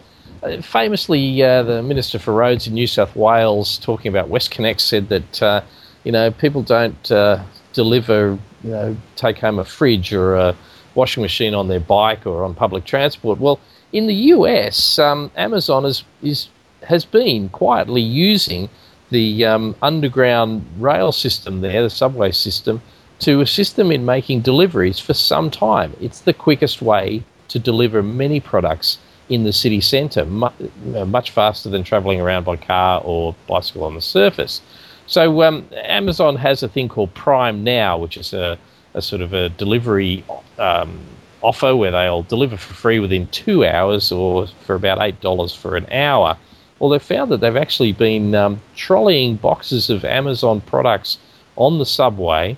famously, 0.61 1.41
uh, 1.41 1.63
the 1.63 1.81
Minister 1.81 2.19
for 2.19 2.33
Roads 2.33 2.67
in 2.67 2.73
New 2.73 2.87
South 2.87 3.15
Wales, 3.15 3.77
talking 3.77 4.09
about 4.09 4.29
WestConnex, 4.29 4.81
said 4.81 5.07
that 5.07 5.41
uh, 5.41 5.61
you 6.03 6.11
know 6.11 6.29
people 6.29 6.61
don't 6.61 7.09
uh, 7.09 7.41
deliver, 7.71 8.37
you 8.61 8.69
know, 8.69 8.97
take 9.15 9.39
home 9.39 9.59
a 9.59 9.65
fridge 9.65 10.11
or 10.11 10.35
a 10.35 10.53
washing 10.93 11.23
machine 11.23 11.55
on 11.55 11.69
their 11.69 11.79
bike 11.79 12.27
or 12.27 12.43
on 12.43 12.53
public 12.53 12.83
transport. 12.83 13.39
Well, 13.39 13.61
in 13.93 14.07
the 14.07 14.15
US, 14.15 14.99
um, 14.99 15.31
Amazon 15.37 15.85
is, 15.85 16.03
is 16.21 16.49
has 16.81 17.05
been 17.05 17.47
quietly 17.47 18.01
using 18.01 18.69
the 19.13 19.45
um, 19.45 19.75
underground 19.81 20.65
rail 20.77 21.11
system 21.11 21.61
there, 21.61 21.83
the 21.83 21.89
subway 21.89 22.31
system, 22.31 22.81
to 23.19 23.41
assist 23.41 23.75
them 23.75 23.91
in 23.91 24.03
making 24.05 24.41
deliveries 24.41 24.99
for 24.99 25.13
some 25.13 25.49
time. 25.49 25.95
It's 26.01 26.21
the 26.21 26.33
quickest 26.33 26.81
way 26.81 27.23
to 27.47 27.59
deliver 27.59 28.01
many 28.01 28.39
products 28.39 28.97
in 29.29 29.43
the 29.43 29.53
city 29.53 29.79
centre, 29.79 30.25
much 30.25 31.31
faster 31.31 31.69
than 31.69 31.83
travelling 31.83 32.19
around 32.19 32.43
by 32.43 32.57
car 32.57 33.01
or 33.05 33.35
bicycle 33.47 33.83
on 33.83 33.95
the 33.95 34.01
surface. 34.01 34.61
So 35.05 35.43
um, 35.43 35.67
Amazon 35.73 36.35
has 36.37 36.63
a 36.63 36.67
thing 36.67 36.89
called 36.89 37.13
Prime 37.13 37.63
Now, 37.63 37.97
which 37.97 38.17
is 38.17 38.33
a, 38.33 38.57
a 38.93 39.01
sort 39.01 39.21
of 39.21 39.33
a 39.33 39.49
delivery 39.49 40.25
um, 40.57 40.99
offer 41.41 41.75
where 41.75 41.91
they'll 41.91 42.23
deliver 42.23 42.57
for 42.57 42.73
free 42.73 42.99
within 42.99 43.27
two 43.27 43.65
hours 43.65 44.11
or 44.11 44.47
for 44.65 44.75
about 44.75 44.97
$8 44.97 45.55
for 45.55 45.75
an 45.75 45.91
hour. 45.91 46.37
Well, 46.83 46.89
they've 46.89 47.01
found 47.01 47.31
that 47.31 47.39
they've 47.39 47.55
actually 47.55 47.93
been 47.93 48.35
um, 48.35 48.59
trolleying 48.75 49.37
boxes 49.37 49.89
of 49.89 50.03
Amazon 50.03 50.59
products 50.59 51.17
on 51.55 51.79
the 51.79 51.85
subway, 51.85 52.57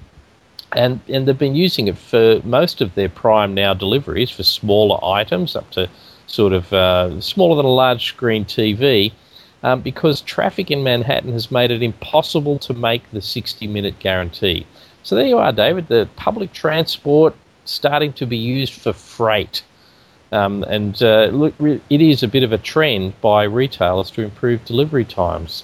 and, 0.71 0.99
and 1.07 1.27
they've 1.27 1.37
been 1.37 1.55
using 1.55 1.87
it 1.87 1.95
for 1.95 2.41
most 2.43 2.81
of 2.81 2.95
their 2.95 3.07
Prime 3.07 3.53
Now 3.53 3.75
deliveries 3.75 4.31
for 4.31 4.41
smaller 4.41 4.97
items, 5.05 5.55
up 5.55 5.69
to 5.73 5.87
sort 6.25 6.53
of 6.53 6.73
uh, 6.73 7.21
smaller 7.21 7.55
than 7.55 7.67
a 7.67 7.69
large 7.69 8.07
screen 8.07 8.45
TV, 8.45 9.11
um, 9.61 9.81
because 9.81 10.21
traffic 10.21 10.71
in 10.71 10.81
Manhattan 10.81 11.31
has 11.31 11.51
made 11.51 11.69
it 11.69 11.83
impossible 11.83 12.57
to 12.57 12.73
make 12.73 13.07
the 13.11 13.21
60 13.21 13.67
minute 13.67 13.99
guarantee. 13.99 14.65
So 15.03 15.13
there 15.13 15.27
you 15.27 15.37
are, 15.37 15.51
David. 15.51 15.87
The 15.87 16.09
public 16.15 16.51
transport 16.51 17.35
starting 17.65 18.11
to 18.13 18.25
be 18.25 18.37
used 18.37 18.73
for 18.73 18.91
freight. 18.91 19.61
Um, 20.31 20.63
and 20.63 21.01
uh, 21.01 21.29
look, 21.31 21.53
it 21.59 22.01
is 22.01 22.23
a 22.23 22.27
bit 22.27 22.43
of 22.43 22.51
a 22.51 22.57
trend 22.57 23.19
by 23.21 23.43
retailers 23.43 24.11
to 24.11 24.21
improve 24.23 24.65
delivery 24.65 25.05
times. 25.05 25.63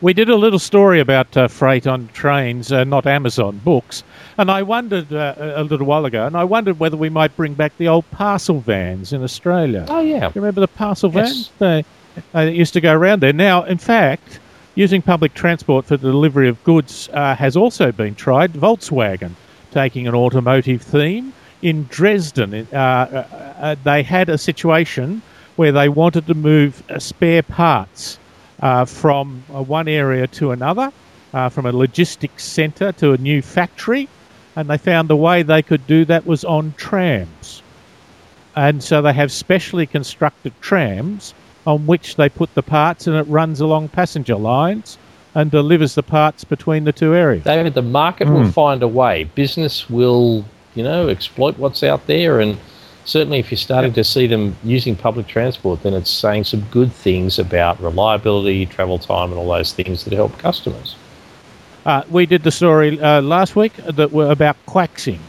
We 0.00 0.12
did 0.12 0.28
a 0.28 0.36
little 0.36 0.60
story 0.60 1.00
about 1.00 1.36
uh, 1.36 1.48
freight 1.48 1.88
on 1.88 2.08
trains, 2.12 2.70
uh, 2.70 2.84
not 2.84 3.04
Amazon 3.04 3.60
books, 3.64 4.04
and 4.36 4.48
I 4.48 4.62
wondered 4.62 5.12
uh, 5.12 5.34
a 5.38 5.64
little 5.64 5.86
while 5.86 6.04
ago, 6.04 6.24
and 6.24 6.36
I 6.36 6.44
wondered 6.44 6.78
whether 6.78 6.96
we 6.96 7.08
might 7.08 7.34
bring 7.34 7.54
back 7.54 7.76
the 7.78 7.88
old 7.88 8.08
parcel 8.12 8.60
vans 8.60 9.12
in 9.12 9.24
Australia. 9.24 9.86
Oh 9.88 10.00
yeah, 10.00 10.26
you 10.26 10.32
remember 10.36 10.60
the 10.60 10.68
parcel 10.68 11.12
yes. 11.12 11.50
vans? 11.58 11.84
They, 12.32 12.52
used 12.52 12.74
to 12.74 12.80
go 12.80 12.94
around 12.94 13.22
there. 13.22 13.32
Now, 13.32 13.64
in 13.64 13.78
fact, 13.78 14.38
using 14.76 15.02
public 15.02 15.34
transport 15.34 15.84
for 15.84 15.96
the 15.96 16.10
delivery 16.10 16.48
of 16.48 16.62
goods 16.62 17.08
uh, 17.12 17.34
has 17.34 17.56
also 17.56 17.90
been 17.90 18.14
tried. 18.14 18.52
Volkswagen 18.52 19.32
taking 19.72 20.06
an 20.06 20.14
automotive 20.14 20.80
theme 20.80 21.32
in 21.62 21.84
Dresden, 21.84 22.54
uh, 22.72 22.76
uh, 22.76 23.26
uh, 23.60 23.76
they 23.82 24.02
had 24.02 24.28
a 24.28 24.38
situation 24.38 25.22
where 25.56 25.72
they 25.72 25.88
wanted 25.88 26.26
to 26.26 26.34
move 26.34 26.82
uh, 26.88 26.98
spare 26.98 27.42
parts 27.42 28.18
uh, 28.60 28.84
from 28.84 29.42
uh, 29.52 29.62
one 29.62 29.88
area 29.88 30.26
to 30.26 30.52
another, 30.52 30.92
from 31.50 31.66
a 31.66 31.72
logistics 31.72 32.44
centre 32.44 32.92
to 32.92 33.12
a 33.12 33.18
new 33.18 33.42
factory, 33.42 34.08
and 34.56 34.68
they 34.70 34.78
found 34.78 35.08
the 35.08 35.16
way 35.16 35.42
they 35.42 35.62
could 35.62 35.86
do 35.86 36.04
that 36.04 36.26
was 36.26 36.44
on 36.44 36.72
trams. 36.76 37.62
And 38.56 38.82
so 38.82 39.02
they 39.02 39.12
have 39.12 39.30
specially 39.30 39.86
constructed 39.86 40.52
trams 40.60 41.34
on 41.66 41.86
which 41.86 42.16
they 42.16 42.28
put 42.28 42.54
the 42.54 42.62
parts, 42.62 43.06
and 43.06 43.14
it 43.16 43.26
runs 43.28 43.60
along 43.60 43.88
passenger 43.88 44.36
lines 44.36 44.98
and 45.34 45.50
delivers 45.50 45.94
the 45.94 46.02
parts 46.02 46.42
between 46.42 46.84
the 46.84 46.92
two 46.92 47.14
areas. 47.14 47.44
David, 47.44 47.74
the 47.74 47.82
market 47.82 48.26
mm. 48.26 48.32
will 48.32 48.44
hmm. 48.44 48.50
find 48.50 48.82
a 48.82 48.88
way. 48.88 49.24
Business 49.24 49.88
will 49.90 50.44
you 50.74 50.82
know, 50.82 51.08
exploit 51.08 51.58
what's 51.58 51.82
out 51.82 52.06
there. 52.06 52.40
And 52.40 52.58
certainly, 53.04 53.38
if 53.38 53.50
you're 53.50 53.58
starting 53.58 53.92
to 53.94 54.04
see 54.04 54.26
them 54.26 54.56
using 54.62 54.94
public 54.96 55.26
transport, 55.26 55.82
then 55.82 55.94
it's 55.94 56.10
saying 56.10 56.44
some 56.44 56.60
good 56.70 56.92
things 56.92 57.38
about 57.38 57.80
reliability, 57.80 58.66
travel 58.66 58.98
time, 58.98 59.30
and 59.30 59.38
all 59.38 59.48
those 59.48 59.72
things 59.72 60.04
that 60.04 60.12
help 60.12 60.36
customers. 60.38 60.96
Uh, 61.86 62.02
we 62.10 62.26
did 62.26 62.42
the 62.42 62.50
story 62.50 63.00
uh, 63.00 63.22
last 63.22 63.56
week 63.56 63.74
that 63.76 64.12
were 64.12 64.30
about 64.30 64.56
quaxing, 64.66 65.20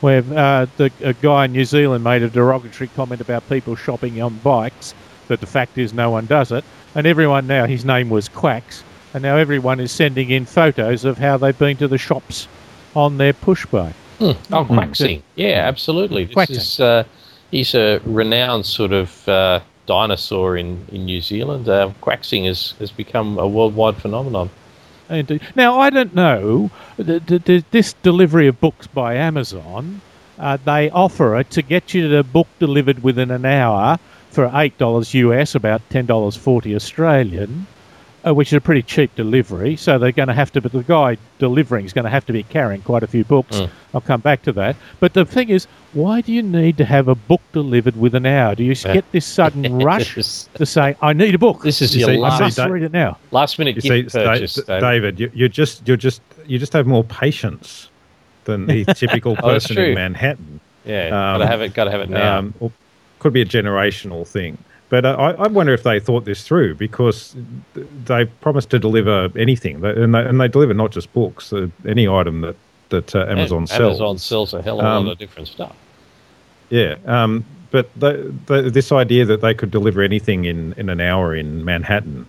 where 0.00 0.24
uh, 0.34 0.66
the 0.76 0.90
a 1.02 1.12
guy 1.12 1.44
in 1.44 1.52
New 1.52 1.64
Zealand 1.64 2.02
made 2.02 2.22
a 2.22 2.30
derogatory 2.30 2.88
comment 2.96 3.20
about 3.20 3.46
people 3.48 3.76
shopping 3.76 4.20
on 4.22 4.38
bikes. 4.38 4.94
That 5.28 5.40
the 5.40 5.46
fact 5.46 5.78
is, 5.78 5.92
no 5.92 6.10
one 6.10 6.26
does 6.26 6.52
it, 6.52 6.64
and 6.94 7.06
everyone 7.06 7.46
now 7.46 7.66
his 7.66 7.84
name 7.84 8.08
was 8.08 8.28
Quax, 8.28 8.82
and 9.12 9.22
now 9.22 9.36
everyone 9.36 9.78
is 9.78 9.92
sending 9.92 10.30
in 10.30 10.46
photos 10.46 11.04
of 11.04 11.18
how 11.18 11.36
they've 11.36 11.58
been 11.58 11.76
to 11.76 11.86
the 11.86 11.98
shops 11.98 12.48
on 12.96 13.18
their 13.18 13.32
push 13.32 13.66
bike. 13.66 13.94
Mm. 14.20 14.36
Oh, 14.52 14.64
Quaxing. 14.66 15.22
Yeah, 15.34 15.62
absolutely. 15.66 16.26
This 16.26 16.50
is, 16.50 16.80
uh, 16.80 17.04
he's 17.50 17.74
a 17.74 18.00
renowned 18.04 18.66
sort 18.66 18.92
of 18.92 19.28
uh, 19.28 19.60
dinosaur 19.86 20.58
in, 20.58 20.86
in 20.92 21.06
New 21.06 21.22
Zealand. 21.22 21.68
Uh, 21.68 21.92
Quaxing 22.02 22.46
has, 22.46 22.72
has 22.78 22.90
become 22.90 23.38
a 23.38 23.48
worldwide 23.48 23.96
phenomenon. 23.96 24.50
Indeed. 25.08 25.40
Now, 25.56 25.80
I 25.80 25.90
don't 25.90 26.14
know, 26.14 26.70
this 26.98 27.94
delivery 27.94 28.46
of 28.46 28.60
books 28.60 28.86
by 28.86 29.14
Amazon, 29.14 30.02
uh, 30.38 30.58
they 30.64 30.90
offer 30.90 31.36
it 31.38 31.50
to 31.50 31.62
get 31.62 31.94
you 31.94 32.08
the 32.08 32.22
book 32.22 32.46
delivered 32.58 33.02
within 33.02 33.30
an 33.30 33.44
hour 33.44 33.98
for 34.30 34.48
$8 34.48 35.14
US, 35.14 35.54
about 35.54 35.82
$10.40 35.88 36.76
Australian 36.76 37.66
uh, 38.26 38.34
which 38.34 38.48
is 38.48 38.54
a 38.54 38.60
pretty 38.60 38.82
cheap 38.82 39.14
delivery. 39.16 39.76
So 39.76 39.98
they're 39.98 40.12
going 40.12 40.28
to 40.28 40.34
have 40.34 40.52
to, 40.52 40.60
but 40.60 40.72
the 40.72 40.82
guy 40.82 41.16
delivering 41.38 41.84
is 41.86 41.92
going 41.92 42.04
to 42.04 42.10
have 42.10 42.26
to 42.26 42.32
be 42.32 42.42
carrying 42.44 42.82
quite 42.82 43.02
a 43.02 43.06
few 43.06 43.24
books. 43.24 43.56
Mm. 43.56 43.70
I'll 43.94 44.00
come 44.00 44.20
back 44.20 44.42
to 44.42 44.52
that. 44.52 44.76
But 45.00 45.14
the 45.14 45.24
thing 45.24 45.48
is, 45.48 45.66
why 45.92 46.20
do 46.20 46.32
you 46.32 46.42
need 46.42 46.76
to 46.78 46.84
have 46.84 47.08
a 47.08 47.14
book 47.14 47.40
delivered 47.52 47.96
with 47.96 48.14
an 48.14 48.26
hour? 48.26 48.54
Do 48.54 48.62
you 48.64 48.74
get 48.74 49.10
this 49.12 49.26
sudden 49.26 49.78
rush 49.82 50.14
to 50.54 50.66
say, 50.66 50.96
"I 51.02 51.12
need 51.12 51.34
a 51.34 51.38
book"? 51.38 51.62
This 51.62 51.82
is 51.82 51.94
You 51.96 52.00
your 52.06 52.08
see- 52.10 52.16
I 52.16 52.18
last, 52.18 52.40
must 52.58 52.70
read 52.70 52.82
it 52.84 52.92
now. 52.92 53.18
last 53.32 53.58
minute 53.58 53.76
You 53.76 53.82
gift 53.82 54.12
see, 54.12 54.18
purchase. 54.18 54.54
David. 54.54 54.80
David, 54.80 55.20
you, 55.20 55.30
you're 55.34 55.48
just 55.48 55.86
you're 55.88 55.96
just 55.96 56.22
you 56.46 56.58
just 56.58 56.72
have 56.74 56.86
more 56.86 57.02
patience 57.04 57.88
than 58.44 58.66
the 58.66 58.84
typical 58.94 59.32
Oh, 59.38 59.42
person 59.42 59.76
true. 59.76 59.84
in 59.86 59.94
Manhattan. 59.94 60.60
Yeah, 60.84 61.06
Um, 61.06 61.38
gotta 61.40 61.46
have 61.46 61.60
it. 61.62 61.74
Gotta 61.74 61.90
have 61.90 62.00
it 62.02 62.10
now. 62.10 62.38
Um, 62.38 62.54
or 62.60 62.70
could 63.18 63.32
be 63.32 63.42
a 63.42 63.46
generational 63.46 64.26
thing. 64.26 64.56
But 64.90 65.06
I, 65.06 65.12
I 65.32 65.46
wonder 65.46 65.72
if 65.72 65.84
they 65.84 66.00
thought 66.00 66.24
this 66.24 66.42
through 66.46 66.74
because 66.74 67.34
they 68.04 68.24
promised 68.26 68.70
to 68.70 68.78
deliver 68.78 69.30
anything, 69.38 69.82
and 69.84 70.14
they, 70.14 70.20
and 70.26 70.40
they 70.40 70.48
deliver 70.48 70.74
not 70.74 70.90
just 70.90 71.12
books, 71.12 71.52
uh, 71.52 71.68
any 71.86 72.06
item 72.08 72.40
that 72.42 72.56
that 72.90 73.14
uh, 73.14 73.24
Amazon 73.28 73.58
And 73.58 73.68
sells. 73.68 73.80
Amazon 74.00 74.18
sells 74.18 74.52
a 74.52 74.60
hell 74.60 74.80
of 74.80 74.84
a 74.84 74.88
Um, 74.88 75.06
lot 75.06 75.12
of 75.12 75.18
different 75.18 75.46
stuff. 75.46 75.76
Yeah, 76.70 76.96
um, 77.06 77.44
but 77.70 77.88
the, 77.98 78.34
the, 78.46 78.62
this 78.62 78.90
idea 78.90 79.24
that 79.26 79.40
they 79.42 79.54
could 79.54 79.70
deliver 79.70 80.02
anything 80.02 80.44
in, 80.44 80.72
in 80.76 80.88
an 80.88 81.00
hour 81.00 81.34
in 81.36 81.64
Manhattan 81.64 82.26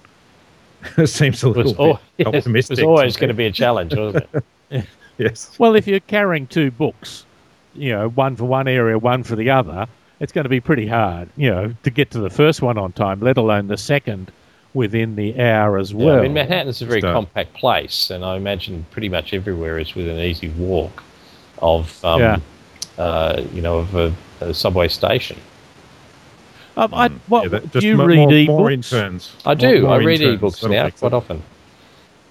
seems 1.06 1.44
a 1.44 1.50
It 1.50 1.56
was, 1.56 1.68
little 1.68 1.86
al- 1.88 1.94
bit 1.94 2.02
yes, 2.18 2.28
it 2.28 2.36
optimistic. 2.38 2.78
was 2.78 2.84
always 2.84 3.18
going 3.18 3.30
to 3.30 3.34
be 3.34 3.46
a 3.48 3.52
challenge, 3.52 3.96
wasn't 3.96 4.28
it? 4.70 4.86
yes. 5.18 5.50
Well, 5.58 5.76
if 5.76 5.88
you're 5.88 6.00
carrying 6.02 6.46
two 6.46 6.70
books, 6.70 7.26
you 7.74 7.92
know, 7.92 8.10
one 8.10 8.36
for 8.36 8.46
one 8.46 8.68
area, 8.68 9.00
one 9.00 9.24
for 9.24 9.36
the 9.36 9.50
other, 9.50 9.88
it's 10.22 10.32
going 10.32 10.44
to 10.44 10.50
be 10.50 10.62
pretty 10.62 10.86
hard, 10.88 11.28
you 11.36 11.50
know, 11.50 11.74
to 11.84 11.90
get 11.90 12.12
to 12.12 12.20
the 12.20 12.30
first 12.30 12.62
one 12.62 12.78
on 12.78 12.92
time, 12.94 13.20
let 13.20 13.38
alone 13.38 13.68
the 13.68 13.78
second 13.78 14.32
within 14.74 15.16
the 15.16 15.38
hour 15.42 15.78
as 15.80 15.92
Yeah, 15.92 16.06
well. 16.06 16.20
I 16.20 16.22
mean, 16.22 16.34
Manhattan's 16.34 16.82
a 16.82 16.86
very 16.86 17.02
Start. 17.02 17.14
compact 17.16 17.54
place, 17.56 18.10
and 18.12 18.24
I 18.24 18.38
imagine 18.38 18.86
pretty 18.92 19.10
much 19.10 19.34
everywhere 19.34 19.80
is 19.80 19.96
within 19.96 20.18
an 20.18 20.24
easy 20.24 20.50
walk 20.50 21.04
of, 21.60 22.04
um, 22.06 22.22
Yeah. 22.22 22.40
uh, 22.98 23.44
you 23.52 23.62
know, 23.64 23.80
of 23.80 23.96
a, 23.96 24.14
a 24.42 24.54
subway 24.54 24.88
station. 24.88 25.38
Um, 26.78 26.94
I, 26.94 27.10
what, 27.28 27.52
Yeah, 27.52 27.60
do 27.60 27.86
you 27.86 27.98
mo- 27.98 28.06
read 28.06 28.18
more, 28.18 28.30
ebooks? 28.30 28.48
more 28.48 28.72
interns. 28.72 29.36
I 29.46 29.56
do. 29.56 29.82
more 29.82 29.92
I 29.96 29.98
read 29.98 30.22
interns. 30.22 30.40
ebooks 30.42 30.62
That'll 30.62 30.76
now 30.76 30.90
quite 30.92 31.08
it. 31.12 31.14
often. 31.16 31.44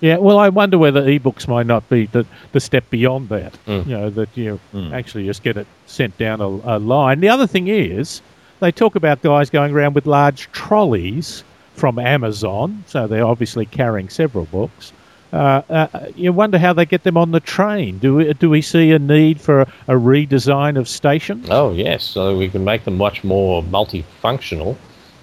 Yeah, 0.00 0.16
well, 0.16 0.38
I 0.38 0.48
wonder 0.48 0.78
whether 0.78 1.02
ebooks 1.02 1.46
might 1.46 1.66
not 1.66 1.88
be 1.90 2.06
the, 2.06 2.24
the 2.52 2.60
step 2.60 2.88
beyond 2.90 3.28
that. 3.28 3.58
Mm. 3.66 3.86
You 3.86 3.98
know, 3.98 4.10
that 4.10 4.28
you 4.34 4.58
Mm. 4.74 4.92
actually 4.92 5.26
just 5.26 5.42
get 5.42 5.56
it 5.56 5.66
sent 5.86 6.16
down 6.16 6.40
a, 6.40 6.46
a 6.46 6.78
line. 6.78 7.20
The 7.20 7.28
other 7.28 7.46
thing 7.46 7.68
is, 7.68 8.22
they 8.60 8.72
talk 8.72 8.94
about 8.94 9.20
guys 9.22 9.50
going 9.50 9.74
around 9.74 9.94
with 9.94 10.06
large 10.06 10.50
trolleys 10.52 11.44
from 11.74 11.98
Amazon, 11.98 12.84
so 12.86 13.06
they're 13.06 13.26
obviously 13.26 13.66
carrying 13.66 14.08
several 14.08 14.46
books. 14.46 14.92
Uh, 15.32 15.62
uh, 15.70 16.06
you 16.16 16.32
wonder 16.32 16.58
how 16.58 16.72
they 16.72 16.84
get 16.84 17.04
them 17.04 17.16
on 17.16 17.30
the 17.30 17.40
train. 17.40 17.98
Do 17.98 18.16
we, 18.16 18.32
do 18.34 18.50
we 18.50 18.60
see 18.62 18.90
a 18.92 18.98
need 18.98 19.40
for 19.40 19.60
a, 19.60 19.72
a 19.88 19.94
redesign 19.94 20.76
of 20.78 20.88
stations? 20.88 21.46
Oh, 21.50 21.72
yes. 21.72 22.02
So 22.04 22.36
we 22.36 22.48
can 22.48 22.64
make 22.64 22.84
them 22.84 22.96
much 22.96 23.22
more 23.22 23.62
multifunctional. 23.62 24.76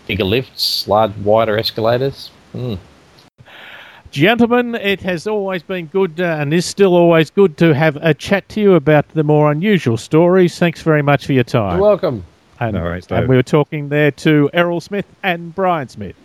Bigger 0.07 0.23
lifts, 0.23 0.87
large, 0.87 1.11
wider 1.17 1.57
escalators. 1.57 2.31
Mm. 2.55 2.77
Gentlemen, 4.17 4.73
it 4.73 5.01
has 5.01 5.27
always 5.27 5.61
been 5.61 5.85
good 5.85 6.19
uh, 6.19 6.37
and 6.39 6.51
is 6.51 6.65
still 6.65 6.95
always 6.95 7.29
good 7.29 7.55
to 7.57 7.75
have 7.75 7.97
a 7.97 8.15
chat 8.15 8.49
to 8.49 8.59
you 8.59 8.73
about 8.73 9.07
the 9.09 9.21
more 9.23 9.51
unusual 9.51 9.95
stories. 9.95 10.57
Thanks 10.57 10.81
very 10.81 11.03
much 11.03 11.27
for 11.27 11.33
your 11.33 11.43
time. 11.43 11.77
You're 11.77 11.83
welcome. 11.83 12.25
And, 12.59 12.73
No 12.73 12.81
worries, 12.81 13.05
and 13.11 13.27
we 13.27 13.35
were 13.35 13.43
talking 13.43 13.89
there 13.89 14.09
to 14.09 14.49
Errol 14.53 14.81
Smith 14.81 15.05
and 15.21 15.53
Brian 15.53 15.87
Smith. 15.87 16.15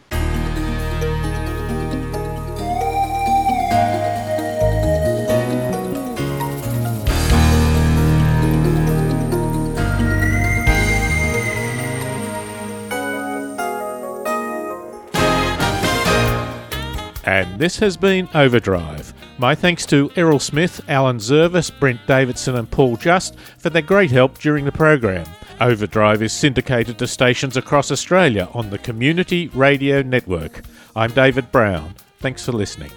And 17.25 17.59
this 17.59 17.79
has 17.79 17.97
been 17.97 18.29
Overdrive. 18.35 19.15
My 19.39 19.55
thanks 19.55 19.87
to 19.87 20.11
Errol 20.17 20.39
Smith, 20.39 20.81
Alan 20.89 21.19
Zervis, 21.19 21.71
Brent 21.79 22.01
Davidson, 22.07 22.57
and 22.57 22.71
Paul 22.71 22.97
Just 22.97 23.39
for 23.59 23.71
their 23.71 23.83
great 23.83 24.11
help 24.11 24.39
during 24.39 24.65
the 24.65 24.73
program. 24.73 25.27
Overdrive 25.61 26.23
is 26.23 26.33
syndicated 26.33 26.99
to 26.99 27.07
stations 27.07 27.57
across 27.57 27.93
Australia 27.93 28.49
on 28.53 28.71
the 28.71 28.79
Community 28.79 29.49
Radio 29.49 30.03
Network. 30.03 30.63
I'm 30.97 31.13
David 31.13 31.53
Brown. 31.53 31.95
Thanks 32.19 32.45
for 32.45 32.53
listening. 32.53 32.91